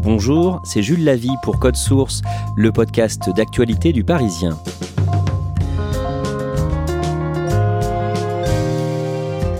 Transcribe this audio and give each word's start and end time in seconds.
Bonjour, 0.00 0.60
c'est 0.62 0.80
Jules 0.80 1.04
Lavie 1.04 1.34
pour 1.42 1.58
Code 1.58 1.74
Source, 1.74 2.22
le 2.56 2.70
podcast 2.70 3.30
d'actualité 3.34 3.92
du 3.92 4.04
Parisien. 4.04 4.56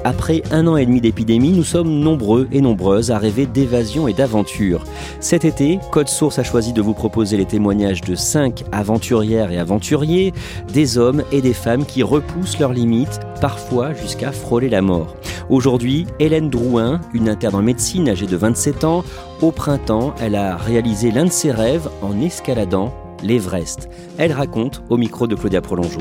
Après 0.05 0.43
un 0.53 0.67
an 0.69 0.77
et 0.77 0.87
demi 0.87 1.01
d'épidémie, 1.01 1.53
nous 1.53 1.65
sommes 1.65 1.91
nombreux 1.91 2.49
et 2.51 2.61
nombreuses 2.61 3.11
à 3.11 3.19
rêver 3.19 3.47
d'évasion 3.47 4.09
et 4.09 4.15
d'aventure. 4.15 4.85
Cet 5.21 5.45
été, 5.45 5.81
Code 5.91 6.09
Source 6.09 6.39
a 6.39 6.45
choisi 6.45 6.73
de 6.73 6.81
vous 6.81 6.95
proposer 6.95 7.37
les 7.37 7.45
témoignages 7.45 8.01
de 8.01 8.15
cinq 8.15 8.65
aventurières 8.73 9.51
et 9.51 9.59
aventuriers, 9.59 10.33
des 10.73 10.99
hommes 10.99 11.25
et 11.33 11.43
des 11.43 11.53
femmes 11.53 11.85
qui 11.85 12.03
repoussent 12.03 12.59
leurs 12.59 12.73
limites, 12.73 13.21
parfois 13.41 13.95
jusqu'à 13.95 14.33
frôler 14.33 14.69
la 14.69 14.83
mort. 14.83 15.17
Aujourd'hui, 15.49 16.07
Hélène 16.19 16.51
Drouin, 16.51 17.01
une 17.15 17.29
interne 17.29 17.55
en 17.55 17.63
médecine 17.63 18.09
âgée 18.09 18.27
de 18.27 18.37
27 18.37 18.85
ans, 18.85 19.05
au 19.41 19.51
printemps, 19.51 20.15
elle 20.21 20.35
a 20.35 20.57
réalisé 20.57 21.11
l'un 21.11 21.25
de 21.25 21.33
ses 21.33 21.51
rêves 21.51 21.89
en 22.03 22.21
escaladant 22.21 22.93
l'Everest. 23.23 23.89
Elle 24.19 24.33
raconte 24.33 24.83
au 24.91 24.97
micro 24.97 25.27
de 25.27 25.35
Claudia 25.35 25.61
Prolongeau. 25.61 26.01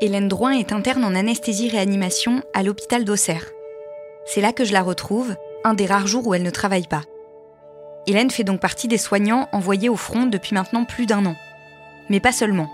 Hélène 0.00 0.28
Drouin 0.28 0.52
est 0.52 0.72
interne 0.72 1.04
en 1.04 1.14
anesthésie-réanimation 1.14 2.42
à 2.52 2.62
l'hôpital 2.62 3.04
d'Auxerre. 3.04 3.46
C'est 4.26 4.40
là 4.40 4.52
que 4.52 4.64
je 4.64 4.72
la 4.72 4.82
retrouve, 4.82 5.34
un 5.64 5.74
des 5.74 5.86
rares 5.86 6.06
jours 6.06 6.26
où 6.26 6.34
elle 6.34 6.42
ne 6.42 6.50
travaille 6.50 6.86
pas. 6.86 7.02
Hélène 8.06 8.30
fait 8.30 8.44
donc 8.44 8.60
partie 8.60 8.88
des 8.88 8.98
soignants 8.98 9.48
envoyés 9.52 9.88
au 9.88 9.96
front 9.96 10.26
depuis 10.26 10.54
maintenant 10.54 10.84
plus 10.84 11.06
d'un 11.06 11.26
an. 11.26 11.36
Mais 12.08 12.20
pas 12.20 12.32
seulement. 12.32 12.70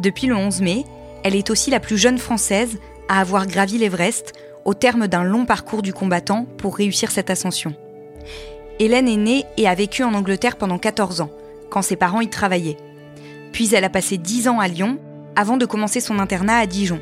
Depuis 0.00 0.26
le 0.26 0.36
11 0.36 0.60
mai, 0.60 0.84
elle 1.24 1.34
est 1.34 1.50
aussi 1.50 1.70
la 1.70 1.80
plus 1.80 1.98
jeune 1.98 2.18
française 2.18 2.78
à 3.08 3.20
avoir 3.20 3.46
gravi 3.46 3.78
l'Everest 3.78 4.32
au 4.64 4.74
terme 4.74 5.08
d'un 5.08 5.24
long 5.24 5.44
parcours 5.44 5.82
du 5.82 5.92
combattant 5.92 6.46
pour 6.58 6.76
réussir 6.76 7.10
cette 7.10 7.30
ascension. 7.30 7.74
Hélène 8.78 9.08
est 9.08 9.16
née 9.16 9.44
et 9.56 9.68
a 9.68 9.74
vécu 9.74 10.04
en 10.04 10.14
Angleterre 10.14 10.56
pendant 10.56 10.78
14 10.78 11.20
ans, 11.20 11.30
quand 11.70 11.82
ses 11.82 11.96
parents 11.96 12.20
y 12.20 12.28
travaillaient. 12.28 12.76
Puis 13.52 13.74
elle 13.74 13.84
a 13.84 13.90
passé 13.90 14.16
10 14.16 14.48
ans 14.48 14.60
à 14.60 14.68
Lyon 14.68 14.98
avant 15.36 15.56
de 15.56 15.66
commencer 15.66 16.00
son 16.00 16.18
internat 16.18 16.58
à 16.58 16.66
Dijon. 16.66 17.00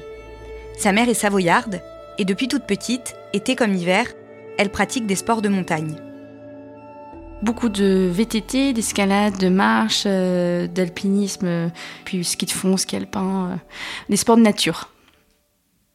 Sa 0.78 0.92
mère 0.92 1.08
est 1.08 1.14
savoyarde 1.14 1.80
et 2.18 2.24
depuis 2.24 2.48
toute 2.48 2.64
petite, 2.64 3.14
été 3.32 3.54
comme 3.54 3.74
hiver, 3.74 4.06
elle 4.58 4.70
pratique 4.70 5.06
des 5.06 5.16
sports 5.16 5.42
de 5.42 5.48
montagne. 5.48 5.96
Beaucoup 7.42 7.68
de 7.68 8.08
VTT, 8.12 8.72
d'escalade, 8.72 9.38
de 9.38 9.48
marche, 9.48 10.04
euh, 10.06 10.66
d'alpinisme, 10.66 11.70
puis 12.04 12.22
ski 12.22 12.46
de 12.46 12.50
fond, 12.50 12.76
ski 12.76 12.96
alpin, 12.96 13.50
euh, 13.50 13.56
des 14.08 14.16
sports 14.16 14.36
de 14.36 14.42
nature. 14.42 14.90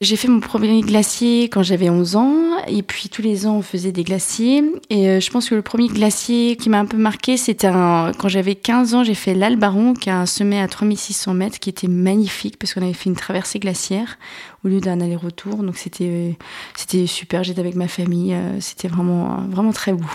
J'ai 0.01 0.17
fait 0.17 0.27
mon 0.27 0.41
premier 0.41 0.81
glacier 0.81 1.45
quand 1.45 1.63
j'avais 1.63 1.89
11 1.89 2.17
ans, 2.17 2.33
et 2.67 2.83
puis 2.83 3.07
tous 3.07 3.21
les 3.21 3.47
ans 3.47 3.55
on 3.55 3.61
faisait 3.61 3.93
des 3.93 4.03
glaciers. 4.03 4.61
Et 4.89 5.07
euh, 5.07 5.19
je 5.21 5.31
pense 5.31 5.49
que 5.49 5.55
le 5.55 5.61
premier 5.61 5.87
glacier 5.87 6.57
qui 6.57 6.69
m'a 6.69 6.79
un 6.79 6.85
peu 6.85 6.97
marqué, 6.97 7.37
c'était 7.37 7.69
quand 7.69 8.27
j'avais 8.27 8.55
15 8.55 8.93
ans, 8.93 9.03
j'ai 9.05 9.13
fait 9.13 9.33
l'Albaron, 9.33 9.93
qui 9.93 10.09
est 10.09 10.11
un 10.11 10.25
sommet 10.25 10.59
à 10.59 10.67
3600 10.67 11.33
mètres, 11.33 11.59
qui 11.59 11.69
était 11.69 11.87
magnifique 11.87 12.59
parce 12.59 12.73
qu'on 12.73 12.81
avait 12.81 12.91
fait 12.91 13.09
une 13.09 13.15
traversée 13.15 13.59
glaciaire 13.59 14.17
au 14.65 14.67
lieu 14.67 14.81
d'un 14.81 14.99
aller-retour. 14.99 15.63
Donc 15.63 15.77
c'était 15.77 16.37
c'était 16.75 17.07
super. 17.07 17.45
J'étais 17.45 17.61
avec 17.61 17.75
ma 17.75 17.87
famille, 17.87 18.33
euh, 18.33 18.59
c'était 18.59 18.89
vraiment 18.89 19.45
vraiment 19.49 19.71
très 19.71 19.93
beau 19.93 20.05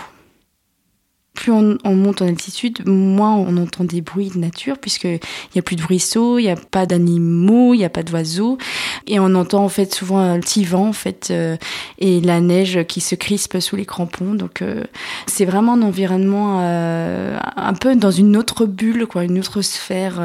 plus 1.41 1.51
on, 1.51 1.95
monte 1.95 2.21
en 2.21 2.27
altitude, 2.27 2.87
moins 2.87 3.33
on 3.33 3.57
entend 3.57 3.83
des 3.83 4.01
bruits 4.01 4.29
de 4.29 4.37
nature, 4.37 4.77
puisqu'il 4.77 5.19
n'y 5.55 5.59
a 5.59 5.63
plus 5.63 5.75
de 5.75 5.81
ruisseaux, 5.81 6.37
il 6.37 6.43
n'y 6.43 6.51
a 6.51 6.55
pas 6.55 6.85
d'animaux, 6.85 7.73
il 7.73 7.79
n'y 7.79 7.83
a 7.83 7.89
pas 7.89 8.03
d'oiseaux. 8.03 8.59
Et 9.07 9.19
on 9.19 9.33
entend 9.33 9.63
en 9.63 9.69
fait 9.69 9.91
souvent 9.91 10.19
un 10.19 10.39
petit 10.39 10.63
vent, 10.65 10.89
en 10.89 10.93
fait, 10.93 11.29
euh, 11.31 11.57
et 11.97 12.21
la 12.21 12.41
neige 12.41 12.83
qui 12.83 13.01
se 13.01 13.15
crispe 13.15 13.59
sous 13.59 13.75
les 13.75 13.87
crampons. 13.87 14.35
Donc 14.35 14.61
euh, 14.61 14.83
c'est 15.25 15.45
vraiment 15.45 15.73
un 15.73 15.81
environnement 15.81 16.59
euh, 16.61 17.39
un 17.55 17.73
peu 17.73 17.95
dans 17.95 18.11
une 18.11 18.37
autre 18.37 18.67
bulle, 18.67 19.07
quoi, 19.07 19.23
une 19.23 19.39
autre 19.39 19.63
sphère 19.63 20.21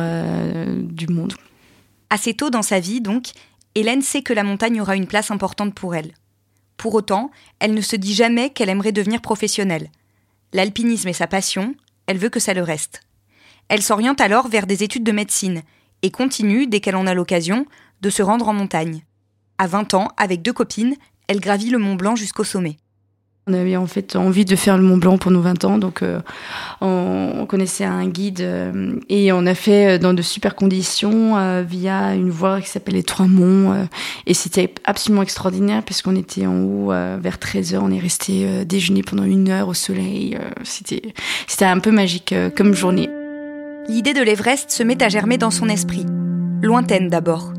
du 0.75 1.07
monde. 1.09 1.33
Assez 2.11 2.35
tôt 2.35 2.51
dans 2.51 2.63
sa 2.63 2.79
vie, 2.79 3.01
donc, 3.01 3.29
Hélène 3.75 4.03
sait 4.03 4.21
que 4.21 4.35
la 4.35 4.45
montagne 4.45 4.83
aura 4.83 4.97
une 4.97 5.07
place 5.07 5.31
importante 5.31 5.73
pour 5.75 5.95
elle. 5.95 6.13
Pour 6.77 6.95
autant, 6.95 7.31
elle 7.59 7.73
ne 7.73 7.81
se 7.81 7.97
dit 7.97 8.13
jamais 8.13 8.51
qu'elle 8.51 8.69
aimerait 8.69 8.93
devenir 8.93 9.23
professionnelle. 9.23 9.89
L'alpinisme 10.57 11.09
est 11.09 11.13
sa 11.13 11.27
passion, 11.27 11.75
elle 12.07 12.17
veut 12.17 12.31
que 12.31 12.41
ça 12.41 12.55
le 12.55 12.63
reste. 12.63 13.03
Elle 13.69 13.83
s'oriente 13.83 14.23
alors 14.23 14.49
vers 14.49 14.67
des 14.67 14.85
études 14.85 15.05
de 15.05 15.13
médecine 15.13 15.61
et 16.01 16.11
continue, 16.11 16.67
dès 16.67 16.81
qu'elle 16.81 16.97
en 16.97 17.07
a 17.07 17.13
l'occasion, 17.13 17.67
de 18.01 18.09
se 18.09 18.23
rendre 18.23 18.49
en 18.49 18.55
montagne. 18.55 19.05
À 19.59 19.67
20 19.67 19.93
ans, 19.93 20.09
avec 20.17 20.41
deux 20.41 20.55
copines, 20.55 20.97
elle 21.29 21.41
gravit 21.41 21.69
le 21.69 21.77
Mont 21.77 21.95
Blanc 21.95 22.17
jusqu'au 22.17 22.43
sommet. 22.43 22.79
On 23.49 23.55
avait 23.55 23.77
en 23.77 23.87
fait 23.87 24.17
envie 24.17 24.45
de 24.45 24.57
faire 24.57 24.77
le 24.77 24.83
Mont 24.83 24.97
Blanc 24.97 25.19
pour 25.19 25.31
nos 25.31 25.41
20 25.41 25.65
ans, 25.67 25.79
donc 25.79 26.03
euh, 26.03 26.19
on, 26.81 27.47
connaissait 27.49 27.85
un 27.85 28.09
guide 28.09 28.41
euh, 28.41 28.99
et 29.09 29.31
on 29.31 29.47
a 29.47 29.55
fait 29.55 29.87
euh, 29.95 29.99
dans 29.99 30.15
de 30.15 30.23
super 30.23 30.57
conditions 30.57 31.37
via 31.63 32.17
une 32.17 32.31
voie 32.31 32.61
qui 32.61 32.69
s'appelle 32.69 32.95
les 32.95 33.05
Trois 33.05 33.29
Monts 33.29 33.87
et 34.27 34.35
c'était 34.35 34.75
absolument 34.83 35.23
extraordinaire 35.23 35.85
puisqu'on 35.85 36.17
était 36.17 36.45
en 36.45 36.59
haut 36.59 36.89
vers 36.89 37.37
13h, 37.37 37.79
on 37.81 37.93
est 37.93 38.01
resté 38.01 38.65
déjeuner 38.65 39.05
pendant 39.05 39.23
une 39.23 39.49
heure 39.49 39.69
au 39.69 39.75
soleil, 39.75 40.37
c'était 40.65 41.03
c'était 41.47 41.67
un 41.67 41.79
peu 41.79 41.93
magique 41.93 42.35
comme 42.57 42.75
journée. 42.75 43.09
L'idée 43.89 44.13
de 44.13 44.23
l'Everest 44.23 44.73
se 44.73 44.83
met 44.83 45.01
à 45.05 45.09
germer 45.09 45.39
dans 45.39 45.53
son 45.53 45.69
esprit, 45.69 46.05
lointaine 46.63 47.09
d'abord, 47.09 47.53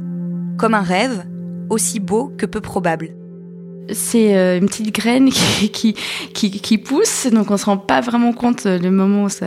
comme 0.58 0.74
un 0.74 0.82
rêve, 0.82 1.24
aussi 1.70 2.02
beau 2.02 2.34
que 2.38 2.46
peu 2.46 2.60
probable 2.60 3.17
c'est 3.92 4.36
euh, 4.36 4.58
une 4.58 4.68
petite 4.68 4.94
graine 4.94 5.30
qui, 5.74 5.96
qui, 6.34 6.52
qui, 6.52 6.78
pousse, 6.78 7.28
donc 7.32 7.52
on 7.52 7.58
se 7.58 7.66
rend 7.66 7.78
pas 7.78 8.02
vraiment 8.02 8.34
compte 8.34 8.66
euh, 8.66 8.78
le 8.78 8.92
moment 8.92 9.24
où 9.24 9.30
ça 9.30 9.46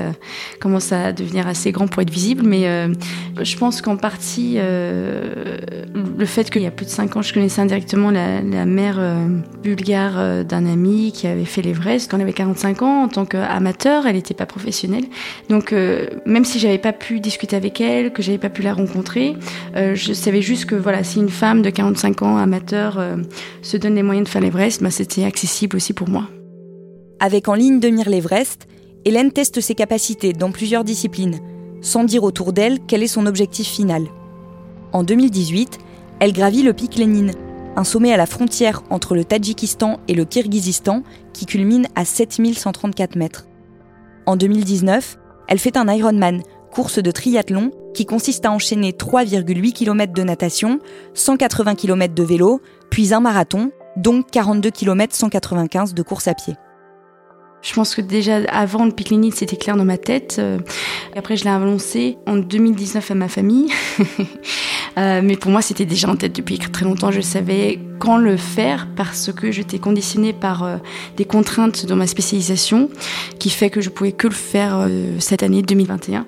commence 0.60 0.92
à 0.92 1.12
devenir 1.12 1.46
assez 1.46 1.72
grand 1.72 1.88
pour 1.88 2.02
être 2.02 2.10
visible, 2.10 2.42
mais 2.44 2.66
euh, 2.66 2.92
je 3.40 3.56
pense 3.56 3.82
qu'en 3.82 3.96
partie, 3.96 4.56
le 4.56 6.26
fait 6.26 6.50
qu'il 6.50 6.62
y 6.62 6.66
a 6.66 6.70
plus 6.70 6.86
de 6.86 6.90
5 6.90 7.16
ans, 7.16 7.22
je 7.22 7.32
connaissais 7.32 7.60
indirectement 7.60 8.10
la, 8.10 8.40
la 8.40 8.64
mère 8.64 9.00
bulgare 9.62 10.44
d'un 10.44 10.66
ami 10.66 11.12
qui 11.12 11.26
avait 11.26 11.44
fait 11.44 11.62
l'Everest. 11.62 12.10
Quand 12.10 12.16
elle 12.16 12.24
avait 12.24 12.32
45 12.32 12.82
ans, 12.82 13.04
en 13.04 13.08
tant 13.08 13.24
qu'amateur, 13.24 14.06
elle 14.06 14.16
n'était 14.16 14.34
pas 14.34 14.46
professionnelle, 14.46 15.04
donc 15.48 15.72
même 16.26 16.44
si 16.44 16.58
j'avais 16.58 16.78
pas 16.78 16.92
pu 16.92 17.20
discuter 17.20 17.56
avec 17.56 17.80
elle, 17.80 18.12
que 18.12 18.22
j'avais 18.22 18.38
pas 18.38 18.50
pu 18.50 18.62
la 18.62 18.74
rencontrer, 18.74 19.36
je 19.74 20.12
savais 20.12 20.42
juste 20.42 20.66
que 20.66 20.74
voilà, 20.74 21.04
si 21.04 21.18
une 21.18 21.30
femme 21.30 21.62
de 21.62 21.70
45 21.70 22.22
ans, 22.22 22.36
amateur, 22.36 23.02
se 23.62 23.76
donne 23.76 23.94
les 23.94 24.02
moyens 24.02 24.26
de 24.26 24.29
l'Everest, 24.38 24.82
bah, 24.82 24.90
c'était 24.90 25.24
accessible 25.24 25.76
aussi 25.76 25.92
pour 25.92 26.08
moi. 26.08 26.28
Avec 27.18 27.48
en 27.48 27.54
ligne 27.54 27.80
de 27.80 27.88
mire 27.88 28.08
l'Everest, 28.08 28.68
Hélène 29.04 29.32
teste 29.32 29.60
ses 29.60 29.74
capacités 29.74 30.32
dans 30.32 30.52
plusieurs 30.52 30.84
disciplines, 30.84 31.40
sans 31.80 32.04
dire 32.04 32.22
autour 32.22 32.52
d'elle 32.52 32.78
quel 32.86 33.02
est 33.02 33.08
son 33.08 33.26
objectif 33.26 33.66
final. 33.66 34.04
En 34.92 35.02
2018, 35.02 35.78
elle 36.20 36.32
gravit 36.32 36.62
le 36.62 36.74
pic 36.74 36.96
Lénine, 36.96 37.32
un 37.76 37.84
sommet 37.84 38.12
à 38.12 38.16
la 38.16 38.26
frontière 38.26 38.82
entre 38.90 39.14
le 39.14 39.24
Tadjikistan 39.24 40.00
et 40.06 40.14
le 40.14 40.24
Kirghizistan 40.24 41.02
qui 41.32 41.46
culmine 41.46 41.86
à 41.94 42.04
7134 42.04 43.16
mètres. 43.16 43.46
En 44.26 44.36
2019, 44.36 45.18
elle 45.48 45.58
fait 45.58 45.76
un 45.76 45.88
Ironman, 45.88 46.42
course 46.72 46.98
de 46.98 47.10
triathlon 47.10 47.70
qui 47.94 48.06
consiste 48.06 48.44
à 48.46 48.52
enchaîner 48.52 48.92
3,8 48.92 49.72
km 49.72 50.12
de 50.12 50.22
natation, 50.22 50.78
180 51.14 51.74
km 51.74 52.14
de 52.14 52.22
vélo, 52.22 52.60
puis 52.90 53.14
un 53.14 53.20
marathon 53.20 53.72
donc 54.00 54.30
42 54.30 54.70
km 54.70 55.14
195 55.14 55.94
de 55.94 56.02
course 56.02 56.28
à 56.28 56.34
pied. 56.34 56.54
Je 57.62 57.74
pense 57.74 57.94
que 57.94 58.00
déjà 58.00 58.36
avant 58.48 58.86
le 58.86 58.90
pic 58.90 59.12
c'était 59.34 59.56
clair 59.56 59.76
dans 59.76 59.84
ma 59.84 59.98
tête. 59.98 60.36
Euh, 60.38 60.58
après, 61.14 61.36
je 61.36 61.44
l'ai 61.44 61.50
annoncé 61.50 62.16
en 62.26 62.36
2019 62.36 63.10
à 63.10 63.14
ma 63.14 63.28
famille. 63.28 63.70
Euh, 64.98 65.20
mais 65.22 65.36
pour 65.36 65.52
moi, 65.52 65.62
c'était 65.62 65.84
déjà 65.84 66.08
en 66.08 66.16
tête 66.16 66.34
depuis 66.34 66.58
très 66.58 66.84
longtemps. 66.84 67.12
Je 67.12 67.20
savais 67.20 67.78
quand 68.00 68.16
le 68.16 68.36
faire 68.36 68.88
parce 68.96 69.32
que 69.32 69.52
j'étais 69.52 69.78
conditionnée 69.78 70.32
par 70.32 70.64
euh, 70.64 70.76
des 71.16 71.24
contraintes 71.24 71.86
dans 71.86 71.94
ma 71.94 72.08
spécialisation 72.08 72.90
qui 73.38 73.50
fait 73.50 73.70
que 73.70 73.80
je 73.80 73.88
pouvais 73.88 74.10
que 74.10 74.26
le 74.26 74.34
faire 74.34 74.88
cette 75.20 75.44
année 75.44 75.62
2021. 75.62 76.26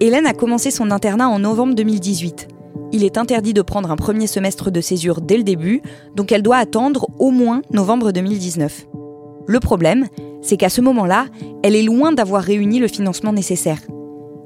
Hélène 0.00 0.26
a 0.26 0.34
commencé 0.34 0.72
son 0.72 0.90
internat 0.90 1.28
en 1.28 1.38
novembre 1.38 1.76
2018 1.76 2.57
il 2.92 3.04
est 3.04 3.18
interdit 3.18 3.54
de 3.54 3.62
prendre 3.62 3.90
un 3.90 3.96
premier 3.96 4.26
semestre 4.26 4.70
de 4.70 4.80
césure 4.80 5.20
dès 5.20 5.36
le 5.36 5.42
début, 5.42 5.82
donc 6.14 6.32
elle 6.32 6.42
doit 6.42 6.56
attendre 6.56 7.08
au 7.18 7.30
moins 7.30 7.62
novembre 7.72 8.12
2019. 8.12 8.86
Le 9.46 9.60
problème, 9.60 10.06
c'est 10.42 10.56
qu'à 10.56 10.68
ce 10.68 10.80
moment-là, 10.80 11.26
elle 11.62 11.76
est 11.76 11.82
loin 11.82 12.12
d'avoir 12.12 12.42
réuni 12.42 12.78
le 12.78 12.88
financement 12.88 13.32
nécessaire. 13.32 13.80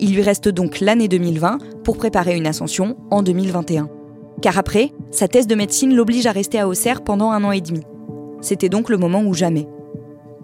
Il 0.00 0.14
lui 0.14 0.22
reste 0.22 0.48
donc 0.48 0.80
l'année 0.80 1.08
2020 1.08 1.58
pour 1.84 1.96
préparer 1.96 2.36
une 2.36 2.46
ascension 2.46 2.96
en 3.10 3.22
2021. 3.22 3.88
Car 4.40 4.58
après, 4.58 4.90
sa 5.10 5.28
thèse 5.28 5.46
de 5.46 5.54
médecine 5.54 5.94
l'oblige 5.94 6.26
à 6.26 6.32
rester 6.32 6.58
à 6.58 6.68
Auxerre 6.68 7.02
pendant 7.02 7.30
un 7.30 7.44
an 7.44 7.52
et 7.52 7.60
demi. 7.60 7.82
C'était 8.40 8.68
donc 8.68 8.88
le 8.88 8.96
moment 8.96 9.22
ou 9.22 9.34
jamais. 9.34 9.68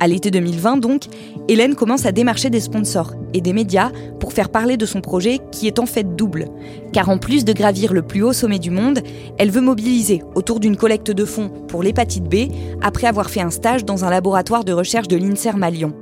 À 0.00 0.06
l'été 0.06 0.30
2020 0.30 0.76
donc, 0.76 1.04
Hélène 1.48 1.74
commence 1.74 2.06
à 2.06 2.12
démarcher 2.12 2.50
des 2.50 2.60
sponsors 2.60 3.14
et 3.34 3.40
des 3.40 3.52
médias 3.52 3.90
pour 4.20 4.32
faire 4.32 4.48
parler 4.48 4.76
de 4.76 4.86
son 4.86 5.00
projet 5.00 5.40
qui 5.50 5.66
est 5.66 5.80
en 5.80 5.86
fait 5.86 6.14
double. 6.14 6.46
Car 6.92 7.08
en 7.08 7.18
plus 7.18 7.44
de 7.44 7.52
gravir 7.52 7.92
le 7.92 8.02
plus 8.02 8.22
haut 8.22 8.32
sommet 8.32 8.60
du 8.60 8.70
monde, 8.70 9.00
elle 9.38 9.50
veut 9.50 9.60
mobiliser 9.60 10.22
autour 10.36 10.60
d'une 10.60 10.76
collecte 10.76 11.10
de 11.10 11.24
fonds 11.24 11.50
pour 11.66 11.82
l'hépatite 11.82 12.24
B 12.24 12.52
après 12.80 13.08
avoir 13.08 13.28
fait 13.28 13.40
un 13.40 13.50
stage 13.50 13.84
dans 13.84 14.04
un 14.04 14.10
laboratoire 14.10 14.64
de 14.64 14.72
recherche 14.72 15.08
de 15.08 15.16
l'INSERM 15.16 15.62
à 15.64 15.70
Lyon. 15.70 15.92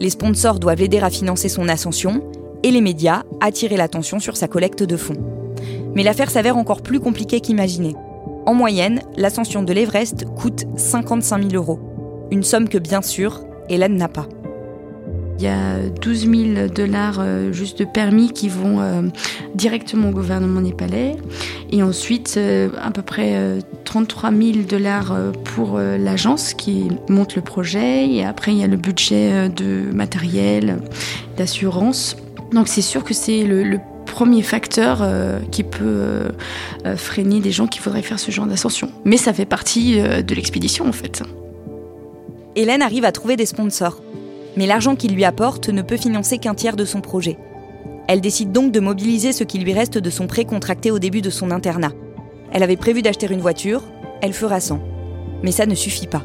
Les 0.00 0.10
sponsors 0.10 0.58
doivent 0.58 0.80
l'aider 0.80 0.98
à 0.98 1.10
financer 1.10 1.48
son 1.48 1.68
ascension 1.68 2.22
et 2.64 2.72
les 2.72 2.80
médias 2.80 3.22
attirer 3.40 3.76
l'attention 3.76 4.18
sur 4.18 4.36
sa 4.36 4.48
collecte 4.48 4.82
de 4.82 4.96
fonds. 4.96 5.16
Mais 5.94 6.02
l'affaire 6.02 6.30
s'avère 6.30 6.56
encore 6.56 6.82
plus 6.82 6.98
compliquée 6.98 7.40
qu'imaginé. 7.40 7.94
En 8.46 8.54
moyenne, 8.54 9.00
l'ascension 9.16 9.62
de 9.62 9.72
l'Everest 9.72 10.24
coûte 10.36 10.64
55 10.76 11.50
000 11.50 11.54
euros. 11.54 11.87
Une 12.30 12.42
somme 12.42 12.68
que 12.68 12.78
bien 12.78 13.02
sûr, 13.02 13.40
Hélène 13.68 13.96
n'a 13.96 14.08
pas. 14.08 14.28
Il 15.38 15.44
y 15.44 15.48
a 15.48 15.78
12 16.00 16.30
000 16.56 16.68
dollars 16.74 17.18
euh, 17.20 17.52
juste 17.52 17.78
de 17.78 17.84
permis 17.84 18.32
qui 18.32 18.48
vont 18.48 18.80
euh, 18.80 19.02
directement 19.54 20.08
au 20.08 20.12
gouvernement 20.12 20.60
népalais. 20.60 21.16
Et 21.70 21.80
ensuite, 21.80 22.34
euh, 22.36 22.70
à 22.82 22.90
peu 22.90 23.02
près 23.02 23.60
33 23.84 24.32
000 24.32 24.58
dollars 24.68 25.16
pour 25.44 25.78
l'agence 25.78 26.54
qui 26.54 26.88
monte 27.08 27.36
le 27.36 27.42
projet. 27.42 28.08
Et 28.08 28.24
après, 28.24 28.52
il 28.52 28.58
y 28.58 28.64
a 28.64 28.66
le 28.66 28.76
budget 28.76 29.48
de 29.48 29.82
matériel, 29.92 30.80
d'assurance. 31.36 32.16
Donc 32.52 32.66
c'est 32.66 32.82
sûr 32.82 33.04
que 33.04 33.14
c'est 33.14 33.44
le, 33.44 33.78
premier 34.06 34.42
facteur 34.42 35.06
qui 35.52 35.62
peut 35.62 36.22
freiner 36.96 37.40
des 37.40 37.52
gens 37.52 37.68
qui 37.68 37.78
voudraient 37.78 38.02
faire 38.02 38.18
ce 38.18 38.32
genre 38.32 38.46
d'ascension. 38.46 38.90
Mais 39.04 39.16
ça 39.16 39.32
fait 39.32 39.44
partie 39.44 40.00
de 40.00 40.34
l'expédition 40.34 40.88
en 40.88 40.92
fait. 40.92 41.22
Hélène 42.56 42.82
arrive 42.82 43.04
à 43.04 43.12
trouver 43.12 43.36
des 43.36 43.46
sponsors. 43.46 44.00
Mais 44.56 44.66
l'argent 44.66 44.96
qu'il 44.96 45.14
lui 45.14 45.24
apporte 45.24 45.68
ne 45.68 45.82
peut 45.82 45.96
financer 45.96 46.38
qu'un 46.38 46.54
tiers 46.54 46.76
de 46.76 46.84
son 46.84 47.00
projet. 47.00 47.38
Elle 48.08 48.20
décide 48.20 48.52
donc 48.52 48.72
de 48.72 48.80
mobiliser 48.80 49.32
ce 49.32 49.44
qui 49.44 49.58
lui 49.58 49.72
reste 49.72 49.98
de 49.98 50.10
son 50.10 50.26
prêt 50.26 50.44
contracté 50.44 50.90
au 50.90 50.98
début 50.98 51.20
de 51.20 51.30
son 51.30 51.50
internat. 51.50 51.92
Elle 52.52 52.62
avait 52.62 52.76
prévu 52.76 53.02
d'acheter 53.02 53.26
une 53.30 53.40
voiture, 53.40 53.82
elle 54.22 54.32
fera 54.32 54.60
sans. 54.60 54.80
Mais 55.42 55.52
ça 55.52 55.66
ne 55.66 55.74
suffit 55.74 56.06
pas. 56.06 56.24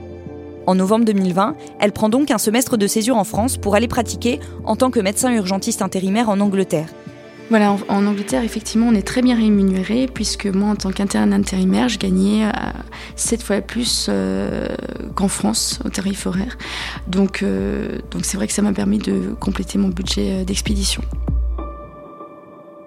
En 0.66 0.76
novembre 0.76 1.06
2020, 1.06 1.58
elle 1.82 1.92
prend 1.92 2.08
donc 2.08 2.32
un 2.32 2.38
semestre 2.38 2.78
de 2.78 2.88
césure 2.88 3.18
en 3.18 3.26
France 3.26 3.58
pour 3.58 3.76
aller 3.76 3.90
pratiquer 3.90 4.40
en 4.64 4.78
tant 4.78 4.92
que 4.92 5.02
médecin 5.02 5.34
urgentiste 5.34 5.82
intérimaire 5.82 6.30
en 6.30 6.40
Angleterre. 6.40 6.88
En, 7.54 8.08
Angleterre, 8.08 8.44
effectivement, 8.44 8.88
on 8.88 8.96
est 8.96 9.06
très 9.06 9.22
bien 9.22 9.36
rémunéré, 9.36 10.08
puisque 10.12 10.48
moi, 10.48 10.70
en 10.70 10.76
tant 10.76 10.92
qu'interne 10.92 11.34
intérimaire, 11.34 11.88
je 11.88 12.00
gagnais 12.00 12.52
7 13.16 13.40
euh, 13.40 13.44
fois 13.44 13.62
plus 13.62 14.08
euh, 14.10 14.68
qu'en 15.14 15.28
France, 15.28 15.80
au 15.86 15.90
tarif 15.90 16.26
horaire. 16.26 16.58
Euh, 17.44 18.00
donc 18.10 18.26
c'est 18.26 18.38
vrai 18.38 18.48
que 18.48 18.54
ça 18.54 18.64
m'a 18.64 18.74
permis 18.74 18.98
de 18.98 19.36
compléter 19.40 19.78
mon 19.78 19.90
budget 19.90 20.46
d'expédition. 20.46 21.04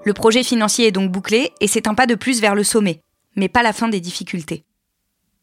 Le 0.04 0.12
projet 0.12 0.42
financier 0.42 0.88
est 0.88 0.92
donc 0.92 1.12
bouclé 1.12 1.52
et 1.60 1.68
c'est 1.68 1.86
un 1.86 1.94
pas 1.94 2.06
de 2.06 2.16
plus 2.16 2.40
vers 2.40 2.56
le 2.56 2.64
sommet, 2.64 3.00
mais 3.36 3.48
pas 3.48 3.62
la 3.62 3.72
fin 3.72 3.88
des 3.88 4.00
difficultés. 4.00 4.64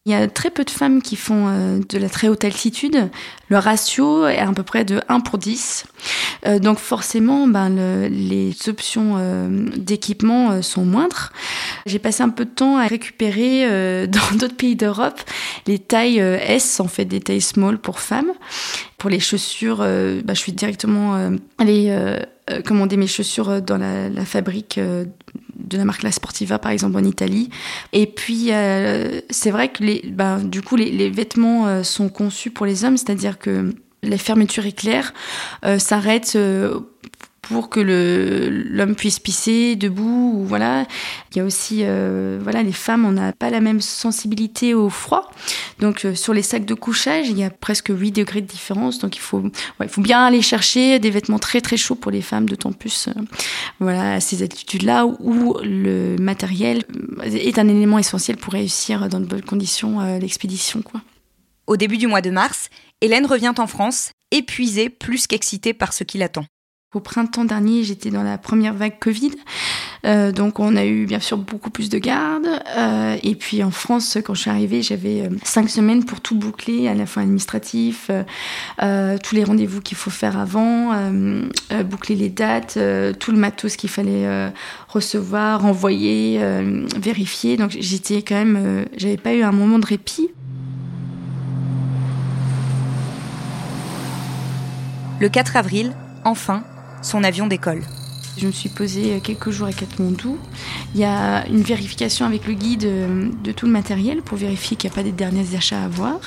Il 0.05 0.11
y 0.11 0.15
a 0.15 0.27
très 0.27 0.49
peu 0.49 0.65
de 0.65 0.69
femmes 0.69 1.01
qui 1.01 1.15
font 1.15 1.47
euh, 1.47 1.79
de 1.87 1.97
la 1.97 2.09
très 2.09 2.27
haute 2.27 2.43
altitude. 2.43 3.09
Le 3.47 3.57
ratio 3.57 4.27
est 4.27 4.37
à 4.37 4.51
peu 4.51 4.63
près 4.63 4.83
de 4.83 5.01
1 5.07 5.21
pour 5.21 5.37
10. 5.37 5.85
Euh, 6.45 6.59
donc 6.59 6.77
forcément, 6.77 7.47
ben, 7.47 8.09
les 8.09 8.53
options 8.67 9.15
euh, 9.17 9.69
d'équipement 9.77 10.61
sont 10.61 10.83
moindres. 10.83 11.31
J'ai 11.85 11.99
passé 11.99 12.21
un 12.21 12.27
peu 12.27 12.43
de 12.43 12.49
temps 12.49 12.77
à 12.77 12.85
récupérer 12.85 14.07
dans 14.07 14.37
d'autres 14.37 14.57
pays 14.57 14.75
d'Europe 14.75 15.21
les 15.67 15.79
tailles 15.79 16.17
S, 16.17 16.81
en 16.81 16.89
fait 16.89 17.05
des 17.05 17.21
tailles 17.21 17.39
small 17.39 17.77
pour 17.77 18.01
femmes. 18.01 18.33
Pour 18.97 19.09
les 19.09 19.21
chaussures, 19.21 19.77
ben, 19.77 20.23
je 20.27 20.39
suis 20.39 20.51
directement 20.51 21.31
allée 21.57 22.17
commander 22.65 22.97
mes 22.97 23.07
chaussures 23.07 23.61
dans 23.61 23.77
la, 23.77 24.25
fabrique 24.25 24.79
de 25.55 25.77
la 25.77 25.85
marque 25.85 26.03
La 26.03 26.11
Sportiva 26.11 26.59
par 26.59 26.71
exemple 26.71 26.97
en 26.97 27.03
Italie. 27.03 27.49
Et 27.91 28.05
puis 28.05 28.51
euh, 28.51 29.21
c'est 29.29 29.51
vrai 29.51 29.69
que 29.69 29.83
les, 29.83 30.01
les, 30.91 31.09
vêtements 31.09 31.67
euh, 31.67 31.83
sont 31.83 32.09
conçus 32.09 32.51
pour 32.51 32.65
les 32.65 32.85
hommes, 32.85 32.97
c'est-à-dire 32.97 33.39
que 33.39 33.73
les 34.01 34.17
fermetures 34.17 34.65
éclairs 34.65 35.13
euh, 35.65 35.79
s'arrêtent 35.79 36.37
pour 37.43 37.69
que 37.69 37.79
l'homme 37.79 38.95
puisse 38.95 39.19
pisser 39.19 39.75
debout 39.75 40.33
ou 40.35 40.45
voilà. 40.45 40.87
Il 41.31 41.37
y 41.37 41.41
a 41.41 41.43
aussi 41.43 41.79
euh, 41.81 42.39
voilà 42.41 42.63
les 42.63 42.71
femmes 42.71 43.05
on 43.05 43.11
n'a 43.11 43.33
pas 43.33 43.49
la 43.49 43.59
même 43.59 43.81
sensibilité 43.81 44.73
au 44.73 44.89
froid. 44.89 45.29
Donc 45.79 46.05
euh, 46.05 46.15
sur 46.15 46.33
les 46.33 46.41
sacs 46.41 46.65
de 46.65 46.73
couchage 46.73 47.27
il 47.29 47.37
y 47.37 47.43
a 47.43 47.49
presque 47.49 47.91
8 47.93 48.11
degrés 48.11 48.41
de 48.41 48.47
différence. 48.47 48.99
Donc 48.99 49.17
il 49.17 49.19
faut 49.19 49.43
il 49.81 49.89
faut 49.89 50.01
bien 50.01 50.25
aller 50.25 50.41
chercher 50.41 50.99
des 50.99 51.09
vêtements 51.09 51.39
très 51.39 51.59
très 51.59 51.77
chauds 51.77 51.95
pour 51.95 52.11
les 52.11 52.21
femmes 52.21 52.47
d'autant 52.47 52.71
plus 52.71 53.09
euh, 53.09 53.21
voilà 53.79 54.13
à 54.13 54.19
ces 54.19 54.41
altitudes 54.41 54.83
là 54.83 55.05
où 55.05 55.57
le 55.61 56.15
matériel 56.17 56.83
est 57.23 57.59
un 57.59 57.67
élément 57.67 57.99
essentiel 57.99 58.37
pour 58.37 58.53
réussir 58.53 59.09
dans 59.09 59.19
de 59.19 59.25
bonnes 59.25 59.41
conditions 59.41 59.99
l'expédition 60.17 60.81
quoi. 60.81 61.01
Au 61.67 61.75
début 61.75 61.97
du 61.97 62.07
mois 62.07 62.21
de 62.21 62.29
mars 62.29 62.69
Hélène 63.01 63.25
revient 63.25 63.53
en 63.57 63.67
France 63.67 64.11
épuisée 64.31 64.89
plus 64.89 65.27
qu'excitée 65.27 65.73
par 65.73 65.91
ce 65.91 66.05
qui 66.05 66.17
l'attend 66.17 66.45
au 66.93 66.99
printemps 66.99 67.45
dernier, 67.45 67.83
j'étais 67.83 68.11
dans 68.11 68.23
la 68.23 68.37
première 68.37 68.73
vague 68.73 68.99
Covid. 68.99 69.31
Euh, 70.05 70.31
donc 70.31 70.59
on 70.59 70.75
a 70.75 70.85
eu 70.85 71.05
bien 71.05 71.19
sûr 71.19 71.37
beaucoup 71.37 71.69
plus 71.69 71.89
de 71.89 71.97
gardes. 71.97 72.47
Euh, 72.77 73.17
et 73.23 73.35
puis 73.35 73.63
en 73.63 73.71
France, 73.71 74.17
quand 74.23 74.33
je 74.33 74.41
suis 74.41 74.49
arrivée, 74.49 74.81
j'avais 74.81 75.21
euh, 75.21 75.29
cinq 75.43 75.69
semaines 75.69 76.05
pour 76.05 76.21
tout 76.21 76.35
boucler, 76.35 76.87
à 76.87 76.93
la 76.93 77.05
fois 77.05 77.23
administratif, 77.23 78.11
tous 78.79 79.35
les 79.35 79.43
rendez-vous 79.43 79.81
qu'il 79.81 79.97
faut 79.97 80.09
faire 80.09 80.37
avant, 80.37 80.91
boucler 81.85 82.15
les 82.15 82.29
dates, 82.29 82.77
tout 83.19 83.31
le 83.31 83.37
matos 83.37 83.75
qu'il 83.75 83.89
fallait 83.89 84.51
recevoir, 84.87 85.65
envoyer, 85.65 86.39
vérifier. 86.97 87.57
Donc 87.57 87.71
j'étais 87.71 88.21
quand 88.21 88.35
même, 88.35 88.85
j'avais 88.97 89.17
pas 89.17 89.33
eu 89.33 89.41
un 89.41 89.51
moment 89.51 89.79
de 89.79 89.85
répit. 89.85 90.29
Le 95.19 95.29
4 95.29 95.55
avril, 95.55 95.93
enfin, 96.25 96.63
son 97.03 97.23
avion 97.23 97.47
décolle. 97.47 97.83
Je 98.37 98.47
me 98.47 98.51
suis 98.51 98.69
posée 98.69 99.19
quelques 99.23 99.51
jours 99.51 99.67
à 99.67 99.73
Katmandou. 99.73 100.37
Il 100.95 101.01
y 101.01 101.03
a 101.03 101.45
une 101.47 101.61
vérification 101.61 102.25
avec 102.25 102.47
le 102.47 102.55
guide 102.55 102.85
euh, 102.85 103.29
de 103.43 103.51
tout 103.51 103.67
le 103.67 103.71
matériel 103.71 104.23
pour 104.23 104.37
vérifier 104.37 104.75
qu'il 104.75 104.89
n'y 104.89 104.93
a 104.93 104.95
pas 104.95 105.03
des 105.03 105.11
derniers 105.11 105.55
achats 105.55 105.83
à 105.83 105.87
voir. 105.87 106.19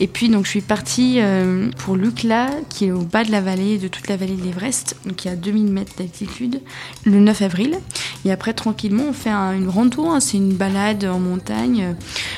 Et 0.00 0.06
puis 0.06 0.30
donc 0.30 0.46
je 0.46 0.50
suis 0.50 0.60
partie 0.62 1.16
euh, 1.20 1.70
pour 1.78 1.96
Lukla, 1.96 2.48
qui 2.70 2.86
est 2.86 2.90
au 2.90 3.02
bas 3.02 3.24
de 3.24 3.30
la 3.30 3.42
vallée, 3.42 3.76
de 3.76 3.88
toute 3.88 4.08
la 4.08 4.16
vallée 4.16 4.34
de 4.34 4.42
l'Everest, 4.42 4.96
donc 5.04 5.24
il 5.24 5.28
y 5.28 5.30
a 5.30 5.36
2000 5.36 5.70
mètres 5.70 5.92
d'altitude, 5.98 6.62
le 7.04 7.20
9 7.20 7.42
avril. 7.42 7.78
Et 8.24 8.32
après 8.32 8.54
tranquillement 8.54 9.04
on 9.10 9.12
fait 9.12 9.30
une 9.30 9.68
rando, 9.68 10.08
hein. 10.08 10.20
c'est 10.20 10.38
une 10.38 10.54
balade 10.54 11.04
en 11.04 11.20
montagne 11.20 11.94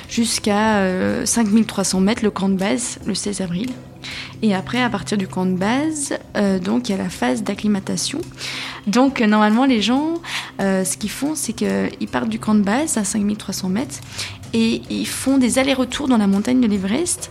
jusqu'à 0.08 1.25
5300 1.25 1.99
euh, 1.99 2.00
mètres, 2.00 2.25
le 2.25 2.30
camp 2.30 2.49
de 2.49 2.56
base, 2.56 2.99
le 3.06 3.14
16 3.14 3.40
avril. 3.40 3.70
Et 4.42 4.54
après, 4.54 4.82
à 4.82 4.90
partir 4.90 5.16
du 5.18 5.28
camp 5.28 5.46
de 5.46 5.56
base, 5.56 6.14
euh, 6.36 6.58
donc 6.58 6.88
il 6.88 6.92
y 6.92 6.94
a 6.94 6.98
la 6.98 7.08
phase 7.08 7.42
d'acclimatation. 7.42 8.20
Donc 8.86 9.20
normalement, 9.20 9.64
les 9.64 9.80
gens, 9.80 10.14
euh, 10.60 10.84
ce 10.84 10.96
qu'ils 10.96 11.10
font, 11.10 11.34
c'est 11.34 11.52
qu'ils 11.52 12.08
partent 12.10 12.28
du 12.28 12.38
camp 12.38 12.54
de 12.54 12.62
base 12.62 12.98
à 12.98 13.04
5300 13.04 13.68
mètres 13.68 14.00
et 14.52 14.82
ils 14.90 15.06
font 15.06 15.38
des 15.38 15.58
allers-retours 15.58 16.08
dans 16.08 16.18
la 16.18 16.26
montagne 16.26 16.60
de 16.60 16.66
l'Everest 16.66 17.30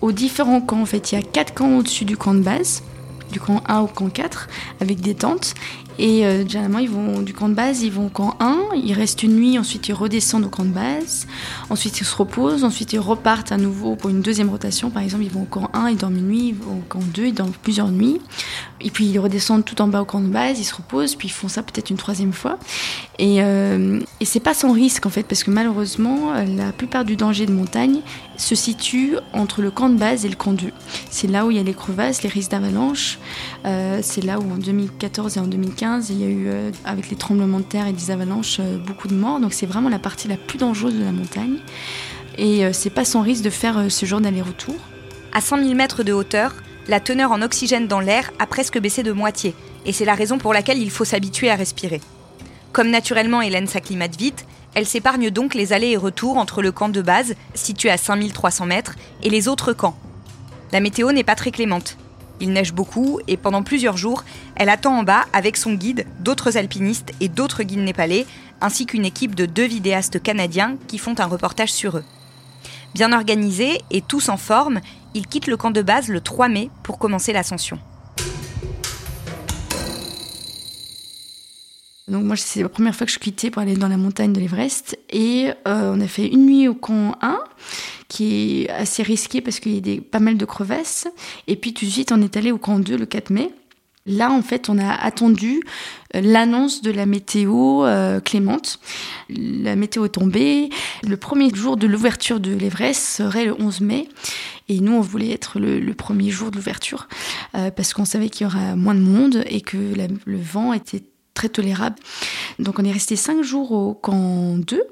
aux 0.00 0.12
différents 0.12 0.60
camps. 0.60 0.82
En 0.82 0.86
fait, 0.86 1.12
il 1.12 1.16
y 1.16 1.18
a 1.18 1.22
quatre 1.22 1.54
camps 1.54 1.76
au-dessus 1.78 2.04
du 2.04 2.16
camp 2.16 2.34
de 2.34 2.40
base 2.40 2.82
du 3.30 3.40
camp 3.40 3.62
1 3.68 3.80
au 3.80 3.86
camp 3.86 4.08
4 4.08 4.48
avec 4.80 5.00
des 5.00 5.14
tentes 5.14 5.54
et 6.02 6.24
euh, 6.24 6.48
généralement, 6.48 6.78
ils 6.78 6.88
vont 6.88 7.20
du 7.20 7.34
camp 7.34 7.50
de 7.50 7.54
base, 7.54 7.82
ils 7.82 7.92
vont 7.92 8.06
au 8.06 8.08
camp 8.08 8.34
1, 8.40 8.56
ils 8.82 8.94
restent 8.94 9.22
une 9.22 9.36
nuit, 9.36 9.58
ensuite 9.58 9.86
ils 9.86 9.92
redescendent 9.92 10.46
au 10.46 10.48
camp 10.48 10.64
de 10.64 10.70
base, 10.70 11.26
ensuite 11.68 12.00
ils 12.00 12.06
se 12.06 12.16
reposent, 12.16 12.64
ensuite 12.64 12.94
ils 12.94 12.98
repartent 12.98 13.52
à 13.52 13.58
nouveau 13.58 13.96
pour 13.96 14.08
une 14.08 14.22
deuxième 14.22 14.48
rotation. 14.48 14.88
Par 14.88 15.02
exemple, 15.02 15.24
ils 15.24 15.30
vont 15.30 15.42
au 15.42 15.44
camp 15.44 15.68
1, 15.74 15.90
ils 15.90 15.98
dorment 15.98 16.16
une 16.16 16.28
nuit, 16.28 16.48
ils 16.48 16.54
vont 16.54 16.78
au 16.78 16.84
camp 16.88 17.02
2, 17.12 17.26
ils 17.26 17.34
dorment 17.34 17.52
plusieurs 17.62 17.90
nuits. 17.90 18.18
Et 18.80 18.88
puis 18.88 19.04
ils 19.04 19.18
redescendent 19.18 19.66
tout 19.66 19.82
en 19.82 19.88
bas 19.88 20.00
au 20.00 20.06
camp 20.06 20.22
de 20.22 20.28
base, 20.28 20.58
ils 20.58 20.64
se 20.64 20.74
reposent, 20.74 21.16
puis 21.16 21.28
ils 21.28 21.32
font 21.32 21.48
ça 21.48 21.62
peut-être 21.62 21.90
une 21.90 21.98
troisième 21.98 22.32
fois. 22.32 22.58
Et, 23.18 23.42
euh, 23.42 24.00
et 24.20 24.24
c'est 24.24 24.40
pas 24.40 24.54
sans 24.54 24.72
risque 24.72 25.04
en 25.04 25.10
fait, 25.10 25.24
parce 25.24 25.44
que 25.44 25.50
malheureusement, 25.50 26.32
la 26.32 26.72
plupart 26.72 27.04
du 27.04 27.16
danger 27.16 27.44
de 27.44 27.52
montagne 27.52 28.00
se 28.38 28.54
situe 28.54 29.16
entre 29.32 29.60
le 29.60 29.70
camp 29.70 29.90
de 29.90 29.96
base 29.96 30.24
et 30.24 30.28
le 30.28 30.36
camp 30.36 30.52
2. 30.52 30.70
C'est 31.10 31.28
là 31.28 31.46
où 31.46 31.50
il 31.50 31.58
y 31.58 31.60
a 31.60 31.62
les 31.62 31.74
crevasses, 31.74 32.22
les 32.22 32.28
risques 32.28 32.50
d'avalanche. 32.50 33.18
Euh, 33.66 34.00
c'est 34.02 34.24
là 34.24 34.38
où 34.38 34.50
en 34.50 34.56
2014 34.56 35.36
et 35.36 35.40
en 35.40 35.46
2015, 35.46 35.89
il 35.98 36.20
y 36.20 36.24
a 36.24 36.28
eu, 36.28 36.46
euh, 36.46 36.70
avec 36.84 37.10
les 37.10 37.16
tremblements 37.16 37.58
de 37.58 37.64
terre 37.64 37.86
et 37.86 37.92
des 37.92 38.10
avalanches, 38.10 38.58
euh, 38.60 38.78
beaucoup 38.78 39.08
de 39.08 39.14
morts. 39.14 39.40
Donc 39.40 39.52
c'est 39.52 39.66
vraiment 39.66 39.88
la 39.88 39.98
partie 39.98 40.28
la 40.28 40.36
plus 40.36 40.58
dangereuse 40.58 40.94
de 40.94 41.04
la 41.04 41.12
montagne. 41.12 41.58
Et 42.38 42.64
euh, 42.64 42.72
c'est 42.72 42.90
pas 42.90 43.04
sans 43.04 43.22
risque 43.22 43.42
de 43.42 43.50
faire 43.50 43.90
ce 43.90 44.06
genre 44.06 44.20
d'aller-retour. 44.20 44.76
À 45.32 45.40
100 45.40 45.58
000 45.58 45.74
mètres 45.74 46.02
de 46.02 46.12
hauteur, 46.12 46.54
la 46.88 47.00
teneur 47.00 47.32
en 47.32 47.42
oxygène 47.42 47.86
dans 47.86 48.00
l'air 48.00 48.30
a 48.38 48.46
presque 48.46 48.78
baissé 48.78 49.02
de 49.02 49.12
moitié. 49.12 49.54
Et 49.86 49.92
c'est 49.92 50.04
la 50.04 50.14
raison 50.14 50.38
pour 50.38 50.52
laquelle 50.52 50.78
il 50.78 50.90
faut 50.90 51.04
s'habituer 51.04 51.50
à 51.50 51.56
respirer. 51.56 52.00
Comme 52.72 52.90
naturellement 52.90 53.42
Hélène 53.42 53.66
s'acclimate 53.66 54.16
vite, 54.16 54.46
elle 54.74 54.86
s'épargne 54.86 55.30
donc 55.30 55.54
les 55.54 55.72
allers 55.72 55.92
et 55.92 55.96
retours 55.96 56.36
entre 56.36 56.62
le 56.62 56.70
camp 56.70 56.88
de 56.88 57.02
base, 57.02 57.34
situé 57.54 57.90
à 57.90 57.96
5300 57.96 58.66
mètres, 58.66 58.94
et 59.22 59.30
les 59.30 59.48
autres 59.48 59.72
camps. 59.72 59.96
La 60.72 60.80
météo 60.80 61.10
n'est 61.10 61.24
pas 61.24 61.34
très 61.34 61.50
clémente. 61.50 61.96
Il 62.40 62.52
neige 62.52 62.72
beaucoup 62.72 63.20
et 63.28 63.36
pendant 63.36 63.62
plusieurs 63.62 63.98
jours, 63.98 64.24
elle 64.56 64.70
attend 64.70 64.98
en 64.98 65.02
bas 65.02 65.26
avec 65.32 65.56
son 65.56 65.74
guide, 65.74 66.06
d'autres 66.20 66.56
alpinistes 66.56 67.12
et 67.20 67.28
d'autres 67.28 67.62
guides 67.62 67.80
népalais, 67.80 68.26
ainsi 68.60 68.86
qu'une 68.86 69.04
équipe 69.04 69.34
de 69.34 69.46
deux 69.46 69.66
vidéastes 69.66 70.22
canadiens 70.22 70.76
qui 70.88 70.98
font 70.98 71.14
un 71.18 71.26
reportage 71.26 71.72
sur 71.72 71.98
eux. 71.98 72.04
Bien 72.94 73.12
organisés 73.12 73.78
et 73.90 74.00
tous 74.00 74.30
en 74.30 74.36
forme, 74.36 74.80
ils 75.14 75.26
quittent 75.26 75.46
le 75.46 75.56
camp 75.56 75.70
de 75.70 75.82
base 75.82 76.08
le 76.08 76.20
3 76.20 76.48
mai 76.48 76.70
pour 76.82 76.98
commencer 76.98 77.32
l'ascension. 77.32 77.78
Donc 82.08 82.24
moi, 82.24 82.36
c'est 82.36 82.62
la 82.62 82.68
première 82.68 82.94
fois 82.94 83.06
que 83.06 83.12
je 83.12 83.20
quittais 83.20 83.50
pour 83.50 83.62
aller 83.62 83.76
dans 83.76 83.86
la 83.86 83.96
montagne 83.96 84.32
de 84.32 84.40
l'Everest. 84.40 84.98
Et 85.10 85.50
euh, 85.68 85.94
on 85.94 86.00
a 86.00 86.08
fait 86.08 86.26
une 86.26 86.46
nuit 86.46 86.66
au 86.66 86.74
camp 86.74 87.16
1, 87.22 87.38
qui 88.10 88.64
est 88.64 88.70
assez 88.70 89.02
risqué 89.02 89.40
parce 89.40 89.60
qu'il 89.60 89.74
y 89.74 89.78
a 89.78 89.80
des, 89.80 90.00
pas 90.00 90.18
mal 90.18 90.36
de 90.36 90.44
crevasses. 90.44 91.08
Et 91.46 91.56
puis 91.56 91.72
tout 91.72 91.86
de 91.86 91.90
suite, 91.90 92.12
on 92.12 92.20
est 92.20 92.36
allé 92.36 92.50
au 92.52 92.58
camp 92.58 92.78
2 92.78 92.98
le 92.98 93.06
4 93.06 93.30
mai. 93.30 93.50
Là, 94.04 94.32
en 94.32 94.42
fait, 94.42 94.68
on 94.68 94.78
a 94.78 94.90
attendu 94.90 95.62
euh, 96.16 96.20
l'annonce 96.20 96.82
de 96.82 96.90
la 96.90 97.06
météo 97.06 97.84
euh, 97.84 98.18
clémente. 98.18 98.80
La 99.28 99.76
météo 99.76 100.06
est 100.06 100.10
tombée. 100.10 100.70
Le 101.06 101.16
premier 101.16 101.54
jour 101.54 101.76
de 101.76 101.86
l'ouverture 101.86 102.40
de 102.40 102.52
l'Everest 102.52 103.00
serait 103.00 103.44
le 103.44 103.54
11 103.60 103.80
mai. 103.82 104.08
Et 104.68 104.80
nous, 104.80 104.92
on 104.92 105.00
voulait 105.00 105.30
être 105.30 105.60
le, 105.60 105.94
premier 105.94 106.30
jour 106.30 106.50
de 106.50 106.56
l'ouverture 106.56 107.08
parce 107.52 107.92
qu'on 107.92 108.04
savait 108.04 108.28
qu'il 108.28 108.46
y 108.46 108.46
aurait 108.46 108.76
moins 108.76 108.94
de 108.94 109.00
monde 109.00 109.42
et 109.46 109.62
que 109.62 109.76
le 109.76 110.38
vent 110.38 110.72
était 110.72 111.02
très 111.40 111.48
tolérable. 111.48 111.96
Donc 112.58 112.78
on 112.78 112.84
est 112.84 112.92
resté 112.92 113.16
cinq 113.16 113.42
jours 113.42 113.72
au 113.72 113.94
camp 113.94 114.58
2. 114.58 114.82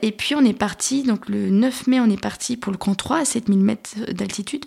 Et 0.00 0.12
puis 0.12 0.34
on 0.34 0.42
est 0.42 0.54
parti, 0.54 1.02
donc 1.02 1.28
le 1.28 1.50
9 1.50 1.88
mai, 1.88 2.00
on 2.00 2.08
est 2.08 2.20
parti 2.20 2.56
pour 2.56 2.72
le 2.72 2.78
camp 2.78 2.94
3 2.94 3.18
à 3.18 3.24
7000 3.26 3.58
mètres 3.58 3.90
d'altitude, 4.10 4.64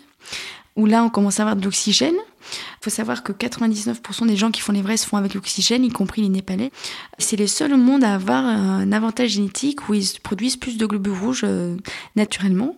où 0.76 0.86
là 0.86 1.04
on 1.04 1.10
commence 1.10 1.40
à 1.40 1.44
avoir 1.44 1.56
de 1.56 1.64
l'oxygène. 1.64 2.14
Il 2.52 2.84
faut 2.84 2.92
savoir 2.92 3.24
que 3.24 3.32
99% 3.32 4.28
des 4.28 4.38
gens 4.38 4.52
qui 4.52 4.62
font 4.62 4.74
l'Everest 4.74 5.06
font 5.06 5.18
avec 5.18 5.34
l'oxygène, 5.34 5.84
y 5.84 5.90
compris 5.90 6.22
les 6.22 6.30
Népalais. 6.30 6.72
C'est 7.18 7.36
les 7.36 7.48
seuls 7.48 7.74
au 7.74 7.78
monde 7.78 8.04
à 8.04 8.14
avoir 8.14 8.46
un 8.46 8.92
avantage 8.92 9.32
génétique 9.32 9.90
où 9.90 9.96
ils 9.96 10.20
produisent 10.22 10.58
plus 10.58 10.78
de 10.78 10.86
globules 10.86 11.18
rouges 11.18 11.42
euh, 11.44 11.76
naturellement. 12.16 12.76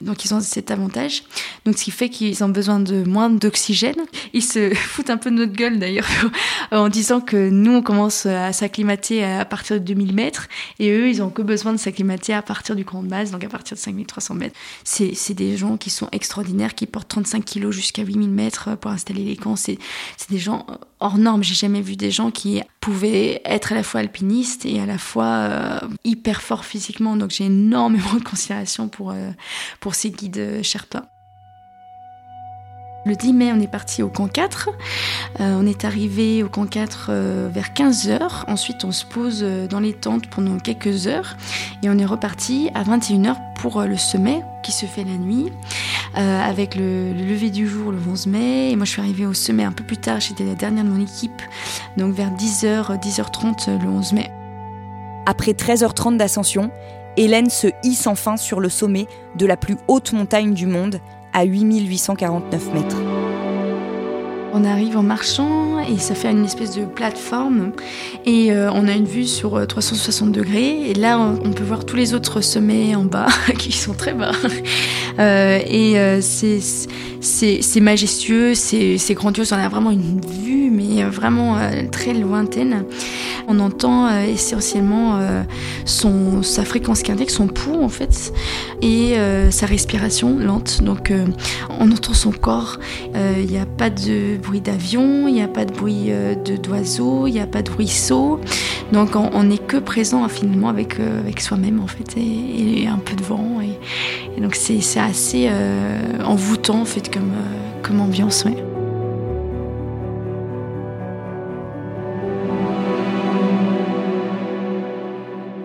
Donc 0.00 0.24
ils 0.24 0.34
ont 0.34 0.40
cet 0.40 0.70
avantage. 0.70 1.24
Donc 1.64 1.78
ce 1.78 1.84
qui 1.84 1.90
fait 1.90 2.08
qu'ils 2.08 2.42
ont 2.44 2.48
besoin 2.48 2.80
de 2.80 3.04
moins 3.04 3.30
d'oxygène. 3.30 3.96
Ils 4.32 4.42
se 4.42 4.74
foutent 4.74 5.10
un 5.10 5.16
peu 5.16 5.30
de 5.30 5.36
notre 5.36 5.52
gueule 5.52 5.78
d'ailleurs 5.78 6.08
en 6.72 6.88
disant 6.88 7.20
que 7.20 7.50
nous 7.50 7.72
on 7.72 7.82
commence 7.82 8.26
à 8.26 8.52
s'acclimater 8.52 9.24
à 9.24 9.44
partir 9.44 9.76
de 9.76 9.84
2000 9.84 10.14
mètres 10.14 10.48
et 10.78 10.90
eux 10.90 11.08
ils 11.08 11.22
ont 11.22 11.30
que 11.30 11.42
besoin 11.42 11.72
de 11.72 11.78
s'acclimater 11.78 12.32
à 12.32 12.42
partir 12.42 12.76
du 12.76 12.84
camp 12.84 13.02
de 13.02 13.08
base, 13.08 13.30
donc 13.30 13.44
à 13.44 13.48
partir 13.48 13.76
de 13.76 13.80
5300 13.80 14.34
mètres. 14.34 14.56
C'est, 14.84 15.34
des 15.34 15.56
gens 15.56 15.76
qui 15.76 15.90
sont 15.90 16.08
extraordinaires, 16.12 16.74
qui 16.74 16.86
portent 16.86 17.08
35 17.08 17.44
kilos 17.44 17.74
jusqu'à 17.74 18.02
8000 18.02 18.30
mètres 18.30 18.76
pour 18.76 18.90
installer 18.90 19.22
les 19.22 19.36
camps. 19.36 19.56
C'est, 19.56 19.78
des 20.28 20.38
gens 20.38 20.66
hors 20.98 21.18
normes. 21.18 21.42
J'ai 21.42 21.54
jamais 21.54 21.80
vu 21.80 21.96
des 21.96 22.10
gens 22.10 22.30
qui 22.30 22.60
pouvaient 22.80 23.42
être 23.44 23.72
à 23.72 23.74
la 23.74 23.82
fois 23.82 24.00
alpinistes 24.00 24.64
et 24.64 24.80
à 24.80 24.86
la 24.86 24.98
fois 24.98 25.26
euh, 25.26 25.80
hyper 26.04 26.42
forts 26.42 26.64
physiquement. 26.64 27.16
Donc 27.16 27.30
j'ai 27.30 27.44
énormément 27.44 28.14
de 28.14 28.24
considération 28.24 28.88
pour, 28.88 29.10
euh, 29.10 29.30
pour 29.80 29.94
ces 29.94 30.10
guides 30.10 30.62
Sherpa. 30.62 31.08
Le 33.06 33.16
10 33.16 33.32
mai, 33.32 33.50
on 33.50 33.60
est 33.60 33.66
parti 33.66 34.02
au 34.02 34.08
camp 34.08 34.28
4. 34.28 34.68
Euh, 35.40 35.56
on 35.58 35.66
est 35.66 35.86
arrivé 35.86 36.42
au 36.42 36.50
camp 36.50 36.66
4 36.66 37.06
euh, 37.08 37.48
vers 37.50 37.70
15h. 37.70 38.44
Ensuite, 38.46 38.84
on 38.84 38.92
se 38.92 39.06
pose 39.06 39.40
euh, 39.42 39.66
dans 39.66 39.80
les 39.80 39.94
tentes 39.94 40.26
pendant 40.28 40.58
quelques 40.58 41.06
heures. 41.06 41.36
Et 41.82 41.88
on 41.88 41.96
est 41.96 42.04
reparti 42.04 42.68
à 42.74 42.82
21h 42.82 43.36
pour 43.56 43.82
le 43.82 43.96
sommet 43.96 44.42
qui 44.62 44.72
se 44.72 44.84
fait 44.84 45.04
la 45.04 45.16
nuit. 45.16 45.50
avec 46.14 46.74
le, 46.74 47.12
lever 47.14 47.50
du 47.50 47.66
jour 47.66 47.90
le 47.90 47.98
11 48.06 48.26
mai. 48.26 48.70
Et 48.70 48.76
moi, 48.76 48.84
je 48.84 48.90
suis 48.90 49.00
arrivée 49.00 49.24
au 49.24 49.32
sommet 49.32 49.64
un 49.64 49.72
peu 49.72 49.84
plus 49.84 49.96
tard. 49.96 50.20
J'étais 50.20 50.44
la 50.44 50.54
dernière 50.54 50.84
de 50.84 50.90
mon 50.90 51.02
équipe. 51.02 51.40
Donc 51.96 52.14
vers 52.14 52.30
10h, 52.30 53.00
10h30 53.00 53.82
le 53.82 53.88
11 53.88 54.12
mai. 54.12 54.30
Après 55.24 55.52
13h30 55.52 56.18
d'ascension, 56.18 56.70
Hélène 57.16 57.50
se 57.50 57.68
hisse 57.82 58.06
enfin 58.06 58.36
sur 58.36 58.60
le 58.60 58.68
sommet 58.68 59.06
de 59.36 59.46
la 59.46 59.56
plus 59.56 59.76
haute 59.88 60.12
montagne 60.12 60.54
du 60.54 60.66
monde, 60.66 61.00
à 61.32 61.44
8849 61.44 62.74
mètres. 62.74 63.09
On 64.52 64.64
arrive 64.64 64.96
en 64.96 65.02
marchant 65.02 65.78
et 65.78 65.98
ça 65.98 66.14
fait 66.14 66.30
une 66.30 66.44
espèce 66.44 66.74
de 66.74 66.84
plateforme 66.84 67.72
et 68.26 68.52
euh, 68.52 68.70
on 68.72 68.88
a 68.88 68.92
une 68.92 69.04
vue 69.04 69.26
sur 69.26 69.66
360 69.66 70.28
euh, 70.28 70.40
degrés 70.40 70.90
et 70.90 70.94
là 70.94 71.18
on, 71.18 71.52
peut 71.52 71.62
voir 71.62 71.84
tous 71.84 71.96
les 71.96 72.14
autres 72.14 72.40
sommets 72.40 72.94
en 72.94 73.04
bas 73.04 73.28
qui 73.58 73.72
sont 73.72 73.94
très 73.94 74.12
bas 74.12 74.32
euh, 75.18 75.60
et 75.66 76.20
c'est 76.20 77.80
majestueux, 77.80 78.54
c'est 78.54 79.14
grandiose, 79.14 79.52
on 79.52 79.56
a 79.56 79.68
vraiment 79.68 79.90
une 79.90 80.20
vue 80.20 80.70
mais 80.70 81.02
vraiment 81.04 81.58
très 81.90 82.14
lointaine. 82.14 82.84
On 83.48 83.58
entend 83.58 84.08
essentiellement 84.20 85.18
son, 85.84 86.42
sa 86.42 86.64
fréquence 86.64 87.02
cardiaque, 87.02 87.30
son 87.30 87.48
pouls 87.48 87.82
en 87.82 87.88
fait 87.88 88.32
et 88.82 89.16
sa 89.50 89.66
respiration 89.66 90.38
lente 90.38 90.82
donc 90.82 91.12
on 91.78 91.90
entend 91.90 92.14
son 92.14 92.30
corps, 92.30 92.78
il 93.14 93.46
n'y 93.46 93.58
a 93.58 93.66
pas 93.66 93.90
de 93.90 94.39
bruit 94.40 94.60
d'avion, 94.60 95.28
il 95.28 95.34
n'y 95.34 95.42
a 95.42 95.48
pas 95.48 95.64
de 95.64 95.72
bruit 95.72 96.06
euh, 96.08 96.34
de 96.34 96.56
d'oiseaux, 96.56 97.26
il 97.26 97.32
n'y 97.32 97.40
a 97.40 97.46
pas 97.46 97.62
de 97.62 97.70
ruisseau. 97.70 98.40
Donc 98.92 99.14
on 99.14 99.44
n'est 99.44 99.58
que 99.58 99.76
présent 99.76 100.24
infiniment 100.24 100.68
avec, 100.68 100.98
euh, 100.98 101.20
avec 101.20 101.40
soi-même 101.40 101.80
en 101.80 101.86
fait 101.86 102.16
et, 102.16 102.86
un 102.88 102.98
peu 102.98 103.14
de 103.14 103.22
vent. 103.22 103.60
Et, 103.60 104.40
donc 104.40 104.54
c'est 104.54 104.80
assez 104.98 105.48
euh, 105.50 106.22
envoûtant 106.24 106.80
en 106.80 106.84
fait 106.84 107.12
comme, 107.12 107.32
comme 107.82 108.00
ambiance. 108.00 108.44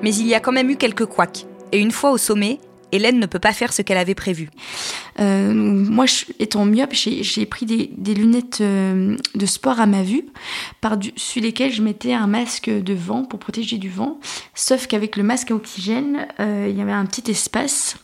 Mais 0.04 0.14
il 0.14 0.28
y 0.28 0.36
a 0.36 0.40
quand 0.40 0.52
même 0.52 0.70
eu 0.70 0.76
quelques 0.76 1.06
couacs. 1.06 1.48
Et 1.72 1.80
une 1.80 1.92
fois 1.92 2.12
au 2.12 2.20
sommet, 2.20 2.60
Hélène 2.92 3.20
ne 3.20 3.26
peut 3.26 3.40
pas 3.40 3.54
faire 3.54 3.74
ce 3.74 3.82
qu'elle 3.82 3.98
avait 3.98 4.16
prévu. 4.16 4.50
Euh, 5.20 5.54
moi, 5.54 6.06
étant 6.40 6.66
myope, 6.66 6.94
j'ai 6.94 7.46
pris 7.46 7.66
des, 7.66 8.14
lunettes 8.14 8.60
euh, 8.62 9.16
de 9.34 9.46
sport 9.46 9.80
à 9.80 9.86
ma 9.86 10.04
vue, 10.04 10.26
par-dessus 10.82 11.40
lesquelles 11.40 11.72
je 11.72 11.82
mettais 11.82 12.14
un 12.14 12.28
masque 12.28 12.70
de 12.70 12.94
vent 12.94 13.24
pour 13.24 13.40
protéger 13.40 13.78
du 13.78 13.90
vent. 13.90 14.20
Sauf 14.54 14.88
qu'avec 14.88 15.16
le 15.16 15.24
masque 15.24 15.52
à 15.52 15.56
oxygène, 15.56 16.28
euh, 16.40 16.68
il 16.70 16.78
y 16.78 16.82
avait 16.82 16.92
un 16.92 17.06
petit 17.06 17.32
espace, 17.32 17.98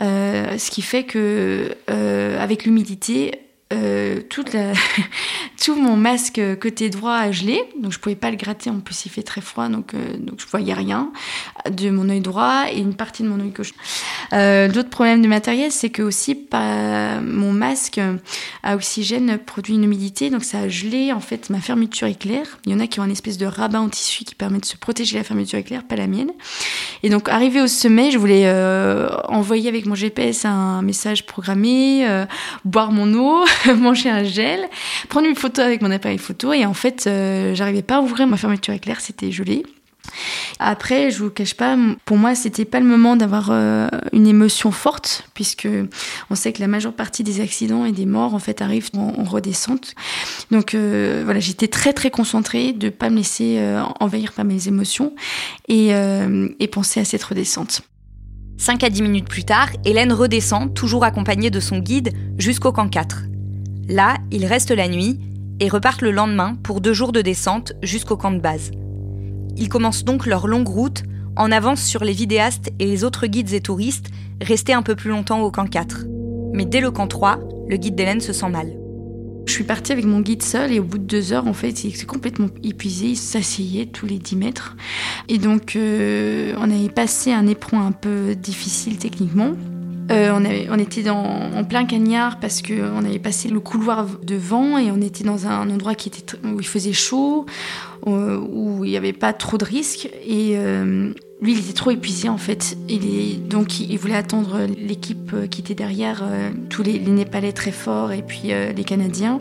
ce 0.00 0.70
qui 0.70 0.82
fait 0.82 1.04
que 1.04 1.74
avec 1.88 2.64
l'humidité, 2.64 3.47
euh, 3.70 4.20
toute 4.30 4.54
la... 4.54 4.72
tout 5.62 5.74
mon 5.74 5.96
masque 5.96 6.40
côté 6.58 6.88
droit 6.88 7.14
a 7.14 7.32
gelé, 7.32 7.60
donc 7.78 7.92
je 7.92 7.98
pouvais 7.98 8.14
pas 8.14 8.30
le 8.30 8.36
gratter. 8.36 8.70
En 8.70 8.80
plus, 8.80 9.04
il 9.04 9.10
fait 9.10 9.22
très 9.22 9.42
froid, 9.42 9.68
donc 9.68 9.92
euh, 9.92 10.16
donc 10.18 10.40
je 10.40 10.46
voyais 10.46 10.72
rien 10.72 11.12
de 11.70 11.90
mon 11.90 12.08
œil 12.08 12.20
droit 12.20 12.64
et 12.72 12.78
une 12.78 12.94
partie 12.94 13.22
de 13.22 13.28
mon 13.28 13.40
œil 13.40 13.50
gauche. 13.50 13.74
Euh, 14.32 14.68
L'autre 14.68 14.88
problème 14.88 15.20
de 15.20 15.28
matériel, 15.28 15.70
c'est 15.70 15.90
que 15.90 16.02
aussi 16.02 16.34
pas... 16.34 17.20
mon 17.20 17.52
masque 17.52 18.00
à 18.62 18.74
oxygène 18.74 19.36
produit 19.36 19.74
une 19.74 19.84
humidité, 19.84 20.30
donc 20.30 20.44
ça 20.44 20.60
a 20.60 20.68
gelé 20.68 21.12
en 21.12 21.20
fait 21.20 21.50
ma 21.50 21.60
fermeture 21.60 22.06
éclair. 22.06 22.58
Il 22.64 22.72
y 22.72 22.74
en 22.74 22.80
a 22.80 22.86
qui 22.86 23.00
ont 23.00 23.04
une 23.04 23.10
espèce 23.10 23.36
de 23.36 23.46
rabat 23.46 23.80
en 23.80 23.90
tissu 23.90 24.24
qui 24.24 24.34
permet 24.34 24.60
de 24.60 24.64
se 24.64 24.76
protéger 24.76 25.18
la 25.18 25.24
fermeture 25.24 25.58
éclair, 25.58 25.84
pas 25.84 25.96
la 25.96 26.06
mienne. 26.06 26.30
Et 27.02 27.10
donc 27.10 27.28
arrivé 27.28 27.60
au 27.60 27.66
sommet, 27.66 28.10
je 28.12 28.18
voulais 28.18 28.44
euh, 28.46 29.08
envoyer 29.28 29.68
avec 29.68 29.84
mon 29.84 29.94
GPS 29.94 30.46
un 30.46 30.80
message 30.80 31.26
programmé, 31.26 32.06
boire 32.64 32.92
mon 32.92 33.12
eau. 33.12 33.44
manger 33.76 34.10
un 34.10 34.24
gel, 34.24 34.68
prendre 35.08 35.26
une 35.26 35.36
photo 35.36 35.62
avec 35.62 35.82
mon 35.82 35.90
appareil 35.90 36.18
photo 36.18 36.52
et 36.52 36.66
en 36.66 36.74
fait, 36.74 37.06
euh, 37.06 37.54
j'arrivais 37.54 37.82
pas 37.82 37.96
à 37.96 38.00
ouvrir 38.00 38.26
ma 38.26 38.36
fermeture 38.36 38.74
éclair, 38.74 39.00
c'était 39.00 39.30
gelé. 39.30 39.64
Après, 40.58 41.10
je 41.10 41.18
vous 41.22 41.28
cache 41.28 41.52
pas, 41.52 41.76
pour 42.06 42.16
moi, 42.16 42.34
c'était 42.34 42.64
pas 42.64 42.80
le 42.80 42.86
moment 42.86 43.14
d'avoir 43.14 43.50
euh, 43.50 43.88
une 44.12 44.26
émotion 44.26 44.70
forte, 44.70 45.28
puisque 45.34 45.68
on 46.30 46.34
sait 46.34 46.54
que 46.54 46.60
la 46.60 46.66
majeure 46.66 46.94
partie 46.94 47.22
des 47.22 47.42
accidents 47.42 47.84
et 47.84 47.92
des 47.92 48.06
morts, 48.06 48.34
en 48.34 48.38
fait, 48.38 48.62
arrivent 48.62 48.88
en, 48.96 49.22
redescente. 49.24 49.94
Donc 50.50 50.74
euh, 50.74 51.20
voilà, 51.24 51.40
j'étais 51.40 51.68
très 51.68 51.92
très 51.92 52.10
concentrée 52.10 52.72
de 52.72 52.88
pas 52.88 53.10
me 53.10 53.16
laisser 53.16 53.62
envahir 54.00 54.32
par 54.32 54.46
mes 54.46 54.66
émotions 54.66 55.14
et, 55.68 55.90
et 55.90 56.68
penser 56.68 57.00
à 57.00 57.04
cette 57.04 57.22
redescente. 57.22 57.82
5 58.56 58.82
à 58.82 58.90
10 58.90 59.02
minutes 59.02 59.28
plus 59.28 59.44
tard, 59.44 59.68
Hélène 59.84 60.12
redescend, 60.12 60.74
toujours 60.74 61.04
accompagnée 61.04 61.50
de 61.50 61.60
son 61.60 61.78
guide, 61.78 62.12
jusqu'au 62.38 62.72
camp 62.72 62.88
4. 62.88 63.27
Là, 63.88 64.18
ils 64.30 64.44
restent 64.44 64.70
la 64.70 64.86
nuit 64.86 65.18
et 65.60 65.68
repartent 65.68 66.02
le 66.02 66.10
lendemain 66.10 66.56
pour 66.62 66.80
deux 66.80 66.92
jours 66.92 67.12
de 67.12 67.22
descente 67.22 67.72
jusqu'au 67.82 68.16
camp 68.16 68.30
de 68.30 68.38
base. 68.38 68.70
Ils 69.56 69.70
commencent 69.70 70.04
donc 70.04 70.26
leur 70.26 70.46
longue 70.46 70.68
route 70.68 71.02
en 71.36 71.50
avance 71.50 71.82
sur 71.82 72.04
les 72.04 72.12
vidéastes 72.12 72.70
et 72.78 72.84
les 72.84 73.02
autres 73.02 73.26
guides 73.26 73.52
et 73.54 73.60
touristes 73.60 74.10
restés 74.42 74.74
un 74.74 74.82
peu 74.82 74.94
plus 74.94 75.10
longtemps 75.10 75.40
au 75.40 75.50
camp 75.50 75.66
4. 75.66 76.04
Mais 76.52 76.64
dès 76.64 76.80
le 76.80 76.90
camp 76.90 77.06
3, 77.06 77.38
le 77.68 77.76
guide 77.76 77.94
d'Hélène 77.94 78.20
se 78.20 78.32
sent 78.32 78.50
mal. 78.50 78.76
Je 79.46 79.52
suis 79.54 79.64
partie 79.64 79.92
avec 79.92 80.04
mon 80.04 80.20
guide 80.20 80.42
seul 80.42 80.72
et 80.72 80.78
au 80.78 80.84
bout 80.84 80.98
de 80.98 81.04
deux 81.04 81.32
heures, 81.32 81.46
en 81.46 81.54
fait, 81.54 81.82
il 81.84 81.96
s'est 81.96 82.04
complètement 82.04 82.48
épuisé. 82.62 83.06
Il 83.06 83.16
s'asseyait 83.16 83.86
tous 83.86 84.04
les 84.04 84.18
10 84.18 84.36
mètres. 84.36 84.76
Et 85.28 85.38
donc, 85.38 85.74
euh, 85.74 86.54
on 86.58 86.70
avait 86.70 86.90
passé 86.90 87.32
un 87.32 87.46
éperon 87.46 87.80
un 87.80 87.92
peu 87.92 88.34
difficile 88.34 88.98
techniquement. 88.98 89.52
Euh, 90.10 90.66
on, 90.70 90.78
était 90.78 91.10
en 91.10 91.64
plein 91.64 91.84
cagnard 91.84 92.40
parce 92.40 92.62
qu'on 92.62 93.04
avait 93.04 93.18
passé 93.18 93.48
le 93.48 93.60
couloir 93.60 94.06
de 94.22 94.36
vent 94.36 94.78
et 94.78 94.90
on 94.90 95.00
était 95.00 95.24
dans 95.24 95.46
un 95.46 95.68
endroit 95.68 95.94
qui 95.94 96.08
était, 96.08 96.36
où 96.44 96.60
il 96.60 96.66
faisait 96.66 96.92
chaud, 96.92 97.46
où 98.06 98.84
il 98.84 98.90
n'y 98.90 98.96
avait 98.96 99.12
pas 99.12 99.32
trop 99.32 99.58
de 99.58 99.64
risques. 99.64 100.08
Et 100.26 100.52
euh, 100.56 101.12
lui, 101.42 101.52
il 101.52 101.58
était 101.58 101.74
trop 101.74 101.90
épuisé 101.90 102.28
en 102.28 102.38
fait. 102.38 102.78
Il 102.88 103.46
donc, 103.48 103.80
il, 103.80 103.98
voulait 103.98 104.14
attendre 104.14 104.60
l'équipe 104.78 105.32
euh, 105.34 105.46
qui 105.46 105.60
était 105.60 105.74
derrière, 105.74 106.24
tous 106.70 106.82
les, 106.82 106.98
Népalais 106.98 107.52
très 107.52 107.72
forts 107.72 108.12
et 108.12 108.22
puis 108.22 108.48
les 108.74 108.84
Canadiens. 108.84 109.40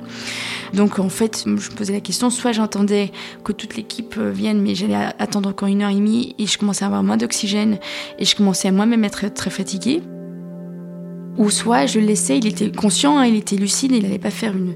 Donc, 0.73 0.99
en 0.99 1.09
fait, 1.09 1.43
je 1.45 1.49
me 1.49 1.75
posais 1.75 1.93
la 1.93 2.01
question 2.01 2.29
soit 2.29 2.51
j'attendais 2.51 3.11
que 3.45 3.53
toute 3.53 3.77
l'équipe 3.77 4.17
vienne, 4.19 4.61
mais 4.61 4.75
j'allais 4.75 4.95
attendre 5.17 5.49
encore 5.49 5.69
une 5.69 5.81
heure 5.81 5.91
et 5.91 5.95
demie 5.95 6.35
et 6.39 6.45
je 6.45 6.57
commençais 6.57 6.83
à 6.83 6.87
avoir 6.87 7.03
moins 7.03 7.17
d'oxygène 7.17 7.77
et 8.19 8.25
je 8.25 8.35
commençais 8.35 8.67
à 8.67 8.71
moi-même 8.71 9.05
être 9.05 9.33
très 9.33 9.49
fatiguée. 9.49 10.01
Ou 11.37 11.49
soit 11.51 11.85
je 11.85 11.99
le 11.99 12.05
laissais, 12.05 12.37
il 12.37 12.47
était 12.47 12.71
conscient, 12.71 13.17
hein, 13.17 13.25
il 13.25 13.35
était 13.35 13.55
lucide, 13.55 13.91
il 13.91 14.03
n'allait 14.03 14.17
pas 14.17 14.31
faire 14.31 14.53
une, 14.55 14.75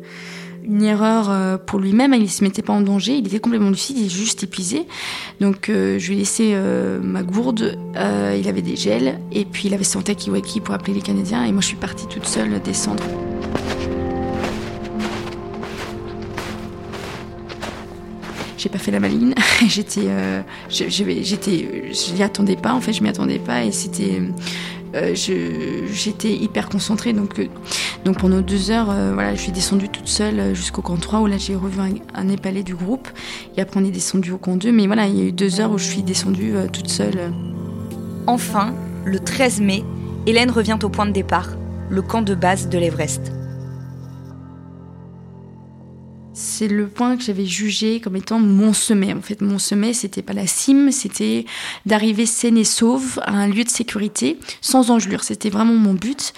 erreur 0.83 1.29
euh, 1.29 1.57
pour 1.57 1.79
lui-même, 1.79 2.13
il 2.13 2.21
ne 2.21 2.27
se 2.27 2.43
mettait 2.43 2.61
pas 2.61 2.73
en 2.73 2.81
danger, 2.81 3.17
il 3.17 3.25
était 3.25 3.39
complètement 3.39 3.71
lucide, 3.71 3.97
il 3.97 4.05
était 4.05 4.13
juste 4.13 4.43
épuisé. 4.43 4.85
Donc 5.39 5.69
euh, 5.69 5.97
je 5.97 6.07
lui 6.09 6.15
ai 6.15 6.19
laissé 6.19 6.51
euh, 6.53 6.99
ma 7.01 7.23
gourde, 7.23 7.79
il 7.95 8.47
avait 8.47 8.61
des 8.61 8.75
gels, 8.75 9.19
et 9.31 9.45
puis 9.45 9.67
il 9.67 9.73
avait 9.73 9.83
son 9.83 10.01
talkie-walkie 10.01 10.61
pour 10.61 10.75
appeler 10.75 10.93
les 10.93 11.01
Canadiens, 11.01 11.43
et 11.45 11.51
moi 11.51 11.61
je 11.61 11.67
suis 11.67 11.77
partie 11.77 12.07
toute 12.07 12.25
seule 12.25 12.61
descendre. 12.61 13.03
j'ai 18.57 18.69
pas 18.69 18.77
fait 18.77 18.91
la 18.91 18.99
maline. 18.99 19.33
j'étais, 19.67 20.03
je 20.69 22.13
n'y 22.13 22.21
attendais 22.21 22.55
pas. 22.55 22.73
En 22.73 22.79
fait, 22.79 22.93
je 22.93 23.01
m'y 23.01 23.09
attendais 23.09 23.39
pas 23.39 23.63
et 23.63 23.71
c'était, 23.71 24.21
euh, 24.95 25.15
j'étais 25.15 26.33
hyper 26.33 26.69
concentrée. 26.69 27.13
Donc, 27.13 27.39
euh, 27.39 27.47
donc 28.05 28.19
pendant 28.19 28.41
deux 28.41 28.71
heures, 28.71 28.89
euh, 28.89 29.13
voilà, 29.13 29.35
je 29.35 29.41
suis 29.41 29.51
descendue 29.51 29.89
toute 29.89 30.07
seule 30.07 30.53
jusqu'au 30.55 30.81
camp 30.81 30.97
3 30.97 31.19
où 31.21 31.27
là 31.27 31.37
j'ai 31.37 31.55
revu 31.55 31.79
un, 31.79 31.91
un 32.13 32.29
épalé 32.29 32.63
du 32.63 32.75
groupe. 32.75 33.07
Et 33.57 33.61
après 33.61 33.79
on 33.79 33.85
est 33.85 33.91
descendu 33.91 34.31
au 34.31 34.37
camp 34.37 34.55
2. 34.55 34.71
Mais 34.71 34.87
voilà, 34.87 35.07
il 35.07 35.17
y 35.17 35.21
a 35.21 35.25
eu 35.25 35.31
deux 35.31 35.59
heures 35.61 35.71
où 35.71 35.77
je 35.77 35.85
suis 35.85 36.03
descendue 36.03 36.53
toute 36.71 36.89
seule. 36.89 37.31
Enfin, 38.27 38.73
le 39.05 39.19
13 39.19 39.61
mai, 39.61 39.83
Hélène 40.25 40.51
revient 40.51 40.77
au 40.83 40.89
point 40.89 41.05
de 41.05 41.11
départ, 41.11 41.49
le 41.89 42.01
camp 42.01 42.21
de 42.21 42.35
base 42.35 42.69
de 42.69 42.77
l'Everest. 42.77 43.31
C'est 46.61 46.67
le 46.67 46.85
point 46.85 47.17
que 47.17 47.23
j'avais 47.23 47.47
jugé 47.47 47.99
comme 48.01 48.15
étant 48.15 48.37
mon 48.37 48.71
sommet. 48.71 49.15
En 49.15 49.21
fait, 49.21 49.41
mon 49.41 49.57
sommet, 49.57 49.93
c'était 49.93 50.21
pas 50.21 50.33
la 50.33 50.45
cime, 50.45 50.91
c'était 50.91 51.45
d'arriver 51.87 52.27
saine 52.27 52.55
et 52.55 52.63
sauve 52.63 53.19
à 53.23 53.31
un 53.31 53.47
lieu 53.47 53.63
de 53.63 53.69
sécurité, 53.69 54.37
sans 54.61 54.91
engelure. 54.91 55.23
C'était 55.23 55.49
vraiment 55.49 55.73
mon 55.73 55.95
but. 55.95 56.33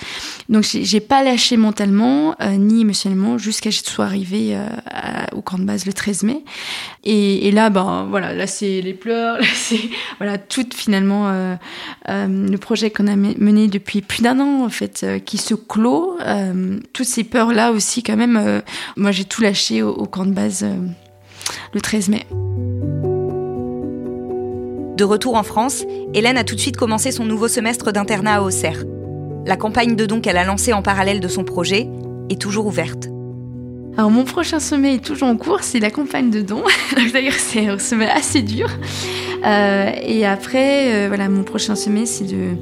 Donc, 0.48 0.64
j'ai 0.64 1.02
pas 1.02 1.26
lâché 1.26 1.58
mentalement, 1.58 2.36
euh, 2.42 2.56
ni 2.56 2.82
émotionnellement, 2.82 3.38
jusqu'à 3.38 3.70
ce 3.70 3.82
que 3.82 3.90
je 3.90 3.92
sois 3.92 4.06
arrivée 4.06 4.56
euh, 4.56 4.66
au 5.34 5.42
camp 5.42 5.58
de 5.58 5.66
base 5.66 5.86
le 5.86 5.92
13 5.92 6.24
mai. 6.24 6.42
Et, 7.04 7.52
là, 7.52 7.70
ben 7.70 8.08
voilà, 8.10 8.34
là 8.34 8.48
c'est 8.48 8.80
les 8.80 8.94
pleurs, 8.94 9.38
là 9.40 9.48
c'est 9.54 9.90
voilà 10.20 10.38
tout 10.38 10.66
finalement 10.74 11.28
euh, 11.28 11.56
le 12.08 12.56
projet 12.56 12.92
qu'on 12.92 13.08
a 13.08 13.18
mené 13.18 13.68
depuis 13.68 14.02
plus 14.02 14.22
d'un 14.22 14.40
an 14.40 14.64
en 14.64 14.70
fait, 14.70 15.06
qui 15.26 15.38
se 15.38 15.54
clôt. 15.54 16.18
toutes 16.94 17.08
ces 17.08 17.26
peurs 17.26 17.52
là 17.52 17.74
aussi, 17.74 18.04
quand 18.04 18.16
même. 18.16 18.62
moi, 18.96 19.12
j'ai 19.12 19.26
tout 19.26 19.42
lâché 19.42 19.82
au, 19.82 19.90
au 19.90 20.13
camp 20.14 20.28
de 20.28 20.32
base 20.32 20.64
euh, 20.64 20.78
le 21.74 21.82
13 21.82 22.10
mai. 22.10 22.26
De 24.96 25.04
retour 25.04 25.36
en 25.36 25.42
France, 25.42 25.84
Hélène 26.14 26.38
a 26.38 26.44
tout 26.44 26.54
de 26.54 26.60
suite 26.60 26.78
commencé 26.78 27.12
son 27.12 27.26
nouveau 27.26 27.48
semestre 27.48 27.92
d'internat 27.92 28.36
à 28.36 28.42
Auxerre. 28.42 28.84
La 29.48 29.58
campagne 29.58 29.96
de 29.96 30.06
dons 30.06 30.22
qu'elle 30.22 30.38
a 30.38 30.44
lancée 30.44 30.72
en 30.72 30.84
parallèle 30.84 31.20
de 31.20 31.28
son 31.28 31.44
projet 31.44 31.90
est 32.30 32.40
toujours 32.40 32.68
ouverte. 32.68 33.13
Alors 33.96 34.10
mon 34.10 34.24
prochain 34.24 34.60
sommet 34.60 34.96
est 34.96 35.06
toujours 35.06 35.28
en 35.28 35.38
cours, 35.38 35.60
c'est 35.62 35.80
la 35.80 35.92
campagne 35.92 36.32
de 36.32 36.42
dons. 36.42 36.64
D'ailleurs 37.14 37.34
c'est 37.34 37.68
un 37.68 37.78
sommet 37.78 38.10
assez 38.10 38.42
dur. 38.42 38.68
Euh, 39.46 39.92
et 40.02 40.26
après, 40.26 40.94
euh, 40.94 41.08
voilà, 41.10 41.30
mon 41.30 41.44
prochain 41.44 41.76
sommet 41.76 42.06
c'est 42.06 42.24
de 42.24 42.56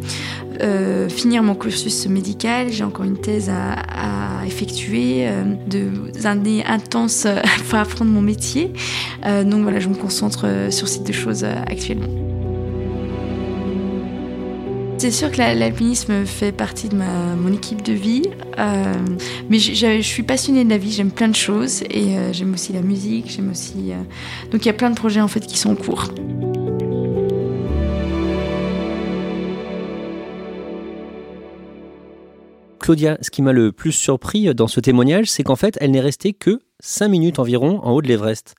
euh, 0.61 1.07
finir 1.07 1.41
mon 1.41 1.55
cursus 1.55 2.05
médical. 2.07 2.67
J'ai 2.69 2.83
encore 2.83 3.05
une 3.05 3.19
thèse 3.19 3.49
à, 3.49 4.45
effectuer, 4.45 5.27
euh, 5.27 5.43
de 5.67 6.27
années 6.27 6.65
intenses 6.65 7.27
pour 7.69 7.79
apprendre 7.79 8.11
mon 8.11 8.21
métier. 8.21 8.73
Donc 9.23 9.63
voilà, 9.63 9.79
je 9.79 9.87
me 9.87 9.95
concentre 9.95 10.67
sur 10.69 10.87
ces 10.87 10.99
deux 10.99 11.13
choses 11.13 11.43
actuellement. 11.43 12.30
C'est 15.01 15.09
sûr 15.09 15.31
que 15.31 15.37
l'alpinisme 15.37 16.25
fait 16.27 16.51
partie 16.51 16.87
de 16.87 16.95
ma, 16.95 17.35
mon 17.35 17.51
équipe 17.51 17.81
de 17.81 17.91
vie, 17.91 18.21
mais 19.49 19.57
je, 19.57 19.99
suis 20.03 20.21
passionnée 20.21 20.63
de 20.63 20.69
la 20.69 20.77
vie, 20.77 20.91
j'aime 20.91 21.09
plein 21.09 21.27
de 21.27 21.35
choses 21.35 21.81
et 21.89 22.15
j'aime 22.33 22.53
aussi 22.53 22.71
la 22.71 22.83
musique, 22.83 23.31
j'aime 23.31 23.49
aussi... 23.49 23.93
donc 24.51 24.63
il 24.63 24.67
y 24.67 24.69
a 24.69 24.73
plein 24.73 24.91
de 24.91 24.95
projets 24.95 25.19
en 25.19 25.27
fait 25.27 25.39
qui 25.39 25.57
sont 25.57 25.71
en 25.71 25.75
cours. 25.75 26.03
Claudia, 32.79 33.17
ce 33.21 33.31
qui 33.31 33.41
m'a 33.41 33.53
le 33.53 33.71
plus 33.71 33.93
surpris 33.93 34.53
dans 34.53 34.67
ce 34.67 34.79
témoignage, 34.79 35.31
c'est 35.31 35.41
qu'en 35.41 35.55
fait, 35.55 35.79
elle 35.81 35.89
n'est 35.89 35.99
restée 35.99 36.33
que 36.33 36.59
5 36.79 37.07
minutes 37.07 37.39
environ 37.39 37.79
en 37.83 37.93
haut 37.93 38.03
de 38.03 38.07
l'Everest. 38.07 38.53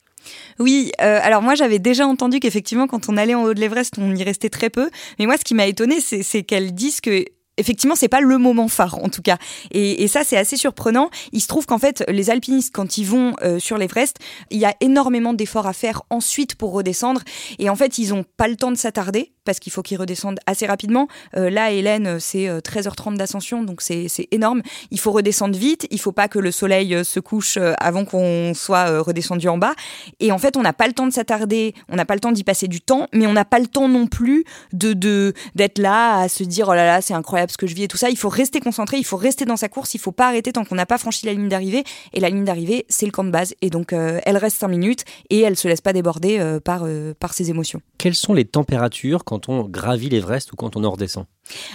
Oui, 0.59 0.93
euh, 1.01 1.19
alors 1.23 1.43
moi 1.43 1.55
j'avais 1.55 1.79
déjà 1.79 2.07
entendu 2.07 2.41
qu'effectivement 2.41 2.87
quand 2.87 3.09
on 3.09 3.17
allait 3.17 3.35
en 3.35 3.43
haut 3.45 3.55
de 3.55 3.61
l'Everest, 3.61 3.95
on 3.99 4.15
y 4.15 4.23
restait 4.23 4.51
très 4.51 4.71
peu. 4.71 4.91
Mais 5.19 5.27
moi 5.27 5.37
ce 5.37 5.45
qui 5.45 5.55
m'a 5.55 5.67
étonné, 5.67 6.01
c'est 6.01 6.43
qu'elle 6.43 6.75
dise 6.75 7.01
que 7.01 7.25
effectivement, 7.59 7.95
c'est 7.95 8.09
pas 8.09 8.21
le 8.21 8.39
moment 8.39 8.69
phare 8.69 9.03
en 9.03 9.09
tout 9.09 9.23
cas. 9.23 9.39
Et, 9.71 10.09
ça, 10.09 10.25
c'est 10.25 10.37
assez 10.37 10.57
surprenant. 10.57 11.11
Il 11.33 11.41
se 11.41 11.49
trouve 11.49 11.67
qu'en 11.67 11.79
fait, 11.79 12.05
les 12.09 12.31
alpinistes, 12.31 12.75
quand 12.75 12.99
ils 12.99 13.07
vont 13.07 13.35
euh, 13.43 13.59
sur 13.59 13.79
l'Everest, 13.79 14.19
il 14.51 14.59
y 14.59 14.65
a 14.65 14.75
énormément 14.81 15.33
d'efforts 15.33 15.67
à 15.67 15.73
faire 15.73 16.03
ensuite 16.11 16.55
pour 16.55 16.73
redescendre. 16.73 17.23
Et 17.59 17.71
en 17.71 17.77
fait, 17.77 17.99
ils 17.99 18.13
ont 18.15 18.25
pas 18.37 18.49
le 18.49 18.57
temps 18.57 18.71
de 18.71 18.77
s'attarder 18.77 19.33
parce 19.45 19.59
qu'il 19.59 19.73
faut 19.73 19.83
qu'ils 19.83 19.99
redescendent 19.99 20.39
assez 20.47 20.67
rapidement. 20.67 21.09
Euh, 21.37 21.51
là, 21.51 21.71
Hélène, 21.71 22.19
c'est 22.21 22.47
13h30 22.49 23.15
euh, 23.15 23.17
d'ascension, 23.17 23.63
donc 23.63 23.83
c'est 23.83 24.09
énorme. 24.31 24.63
Il 24.91 24.99
faut 24.99 25.13
redescendre 25.13 25.57
vite. 25.57 25.87
Il 25.91 26.01
faut 26.01 26.13
pas 26.13 26.29
que 26.29 26.39
le 26.39 26.51
soleil 26.51 27.05
se 27.05 27.21
couche 27.21 27.59
avant 27.79 28.05
qu'on 28.05 28.53
soit 28.55 29.01
redescendu 29.01 29.49
en 29.49 29.59
bas. 29.59 29.75
Et 30.21 30.33
en 30.33 30.39
fait, 30.39 30.57
on 30.57 30.63
n'a 30.63 30.73
pas 30.73 30.87
le 30.87 30.93
temps 30.93 31.07
de 31.07 31.13
s'attarder. 31.13 31.75
On 31.89 31.97
n'a 31.97 32.05
pas 32.05 32.15
le 32.15 32.21
temps 32.21 32.33
d'y 32.33 32.45
passer 32.45 32.69
du 32.69 32.81
temps, 32.81 33.09
mais 33.13 33.27
on 33.27 33.33
n'a 33.33 33.45
pas 33.45 33.59
le 33.59 33.67
temps 33.67 33.89
non 33.89 34.07
plus 34.07 34.45
de 34.73 35.33
d'être 35.55 35.79
là 35.79 36.19
à 36.21 36.29
se 36.29 36.45
dire 36.45 36.69
oh 36.69 36.75
là 36.75 36.87
là, 36.87 37.01
c'est 37.01 37.15
incroyable 37.15 37.51
ce 37.51 37.57
que 37.57 37.67
je 37.67 37.75
vis 37.75 37.85
et 37.85 37.89
tout 37.89 37.97
ça. 37.97 38.11
Il 38.11 38.17
faut 38.17 38.29
rester 38.29 38.61
concentré, 38.61 38.99
il 38.99 39.05
faut 39.05 39.17
rester 39.17 39.45
dans 39.45 39.57
sa 39.57 39.69
course, 39.69 39.95
il 39.95 40.01
faut 40.01 40.13
pas 40.13 40.29
arrêter 40.29 40.53
tant 40.53 40.65
qu'on 40.65 40.75
n'a 40.75 40.87
pas 40.87 40.99
franchi 40.99 41.27
la 41.27 41.33
ligne 41.33 41.49
d'arrivée. 41.49 41.85
Et 42.13 42.21
la 42.21 42.31
ligne 42.31 42.45
d'arrivée, 42.45 42.87
c'est 42.89 43.07
le 43.07 43.13
camp 43.13 43.25
de 43.25 43.31
base. 43.31 43.55
Et 43.61 43.71
donc, 43.71 43.93
euh, 43.93 44.21
elle 44.25 44.37
reste 44.37 44.59
5 44.59 44.69
minutes 44.69 45.05
et 45.31 45.41
elle 45.41 45.57
se 45.57 45.69
laisse 45.69 45.81
pas 45.81 45.93
déborder 45.93 46.39
euh, 46.39 46.61
par, 46.61 46.83
euh, 46.85 47.15
par 47.19 47.35
ses 47.35 47.51
émotions. 47.51 47.81
Quelles 47.99 48.15
sont 48.15 48.35
les 48.35 48.45
températures 48.45 49.25
quand 49.33 49.49
on 49.49 49.65
gravit 49.65 50.11
l'Everest 50.11 50.53
ou 50.53 50.57
quand 50.57 50.77
on 50.77 50.85
en 50.85 50.91
redescend 50.91 51.25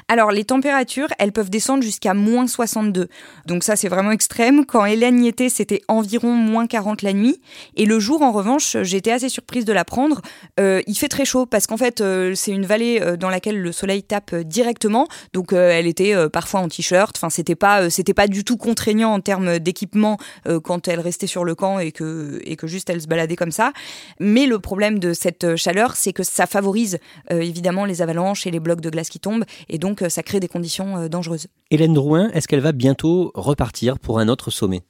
alors, 0.07 0.31
les 0.31 0.45
températures, 0.45 1.09
elles 1.19 1.31
peuvent 1.31 1.49
descendre 1.49 1.83
jusqu'à 1.83 2.13
moins 2.13 2.47
62. 2.47 3.09
Donc 3.45 3.63
ça, 3.63 3.75
c'est 3.75 3.89
vraiment 3.89 4.11
extrême. 4.11 4.65
Quand 4.65 4.85
Hélène 4.85 5.23
y 5.23 5.27
était, 5.27 5.49
c'était 5.49 5.81
environ 5.87 6.31
moins 6.31 6.67
40 6.67 7.01
la 7.01 7.13
nuit. 7.13 7.41
Et 7.75 7.85
le 7.85 7.99
jour, 7.99 8.21
en 8.21 8.31
revanche, 8.31 8.77
j'étais 8.83 9.11
assez 9.11 9.29
surprise 9.29 9.65
de 9.65 9.73
l'apprendre. 9.73 10.21
Euh, 10.59 10.81
il 10.87 10.95
fait 10.95 11.09
très 11.09 11.25
chaud 11.25 11.45
parce 11.45 11.67
qu'en 11.67 11.77
fait, 11.77 12.01
euh, 12.01 12.33
c'est 12.35 12.51
une 12.51 12.65
vallée 12.65 12.99
euh, 13.01 13.17
dans 13.17 13.29
laquelle 13.29 13.59
le 13.61 13.71
soleil 13.71 14.03
tape 14.03 14.33
directement. 14.35 15.07
Donc, 15.33 15.53
elle 15.53 15.87
était 15.87 16.15
parfois 16.29 16.61
en 16.61 16.67
t-shirt. 16.67 17.15
Enfin, 17.17 17.29
c'était 17.29 17.55
pas, 17.55 17.89
c'était 17.89 18.13
pas 18.13 18.27
du 18.27 18.43
tout 18.43 18.57
contraignant 18.57 19.13
en 19.13 19.19
termes 19.19 19.59
d'équipement 19.59 20.17
quand 20.63 20.87
elle 20.87 20.99
restait 20.99 21.27
sur 21.27 21.43
le 21.43 21.55
camp 21.55 21.79
et 21.79 21.91
que, 21.91 22.39
et 22.43 22.55
que 22.55 22.67
juste 22.67 22.89
elle 22.89 23.01
se 23.01 23.07
baladait 23.07 23.35
comme 23.35 23.51
ça. 23.51 23.73
Mais 24.19 24.45
le 24.45 24.59
problème 24.59 24.99
de 24.99 25.13
cette 25.13 25.55
chaleur, 25.55 25.95
c'est 25.95 26.13
que 26.13 26.23
ça 26.23 26.47
favorise 26.47 26.99
évidemment 27.47 27.85
les 27.85 28.01
avalanches 28.01 28.47
et 28.47 28.51
les 28.51 28.59
blocs 28.59 28.81
de 28.81 28.89
glace 28.89 29.09
qui 29.09 29.19
tombent 29.19 29.45
et 29.69 29.77
donc 29.77 30.01
euh, 30.01 30.09
ça 30.09 30.23
crée 30.23 30.39
des 30.39 30.47
conditions 30.47 30.97
euh, 30.97 31.07
dangereuses. 31.07 31.47
Hélène 31.71 31.93
Drouin, 31.93 32.29
est-ce 32.31 32.47
qu'elle 32.47 32.61
va 32.61 32.71
bientôt 32.71 33.31
repartir 33.35 33.99
pour 33.99 34.19
un 34.19 34.27
autre 34.27 34.51
sommet? 34.51 34.83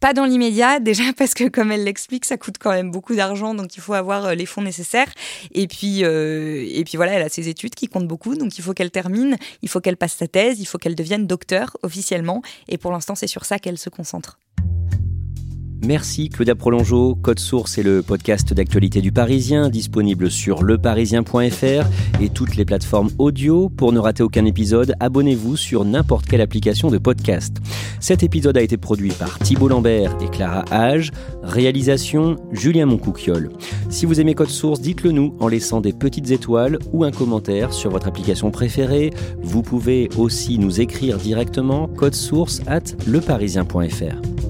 Pas 0.00 0.14
dans 0.14 0.24
l'immédiat, 0.24 0.80
déjà 0.80 1.04
parce 1.16 1.34
que 1.34 1.48
comme 1.48 1.72
elle 1.72 1.84
l'explique, 1.84 2.24
ça 2.24 2.36
coûte 2.36 2.56
quand 2.58 2.70
même 2.70 2.90
beaucoup 2.90 3.14
d'argent, 3.14 3.54
donc 3.54 3.76
il 3.76 3.80
faut 3.80 3.94
avoir 3.94 4.26
euh, 4.26 4.34
les 4.34 4.46
fonds 4.46 4.62
nécessaires. 4.62 5.12
Et 5.52 5.66
puis, 5.66 6.00
et 6.00 6.84
puis 6.84 6.96
voilà, 6.96 7.12
elle 7.12 7.22
a 7.22 7.28
ses 7.28 7.48
études 7.48 7.74
qui 7.74 7.86
comptent 7.88 8.08
beaucoup, 8.08 8.34
donc 8.34 8.58
il 8.58 8.62
faut 8.62 8.72
qu'elle 8.72 8.90
termine, 8.90 9.36
il 9.62 9.68
faut 9.68 9.80
qu'elle 9.80 9.96
passe 9.96 10.14
sa 10.14 10.26
thèse, 10.26 10.60
il 10.60 10.66
faut 10.66 10.78
qu'elle 10.78 10.94
devienne 10.94 11.26
docteur 11.26 11.76
officiellement. 11.82 12.42
Et 12.68 12.78
pour 12.78 12.92
l'instant, 12.92 13.14
c'est 13.14 13.26
sur 13.26 13.44
ça 13.44 13.58
qu'elle 13.58 13.78
se 13.78 13.90
concentre. 13.90 14.38
Merci 15.82 16.28
Claudia 16.28 16.54
Prolongeau. 16.54 17.14
Code 17.14 17.38
Source 17.38 17.78
est 17.78 17.82
le 17.82 18.02
podcast 18.02 18.52
d'actualité 18.52 19.00
du 19.00 19.12
Parisien, 19.12 19.70
disponible 19.70 20.30
sur 20.30 20.62
leparisien.fr 20.62 22.20
et 22.20 22.28
toutes 22.28 22.56
les 22.56 22.66
plateformes 22.66 23.08
audio. 23.18 23.70
Pour 23.70 23.92
ne 23.92 23.98
rater 23.98 24.22
aucun 24.22 24.44
épisode, 24.44 24.94
abonnez-vous 25.00 25.56
sur 25.56 25.86
n'importe 25.86 26.26
quelle 26.26 26.42
application 26.42 26.90
de 26.90 26.98
podcast. 26.98 27.56
Cet 27.98 28.22
épisode 28.22 28.58
a 28.58 28.62
été 28.62 28.76
produit 28.76 29.12
par 29.12 29.38
Thibault 29.38 29.68
Lambert 29.68 30.16
et 30.22 30.28
Clara 30.28 30.64
Hage. 30.70 31.12
Réalisation 31.42 32.36
Julien 32.52 32.84
Moncouquiole. 32.84 33.50
Si 33.88 34.04
vous 34.04 34.20
aimez 34.20 34.34
Code 34.34 34.50
Source, 34.50 34.82
dites-le 34.82 35.12
nous 35.12 35.34
en 35.40 35.48
laissant 35.48 35.80
des 35.80 35.94
petites 35.94 36.30
étoiles 36.30 36.78
ou 36.92 37.04
un 37.04 37.10
commentaire 37.10 37.72
sur 37.72 37.90
votre 37.90 38.06
application 38.06 38.50
préférée. 38.50 39.10
Vous 39.42 39.62
pouvez 39.62 40.10
aussi 40.18 40.58
nous 40.58 40.80
écrire 40.80 41.16
directement 41.16 41.88
code 41.88 42.14
source 42.14 42.60
at 42.66 42.82
leparisien.fr. 43.06 44.49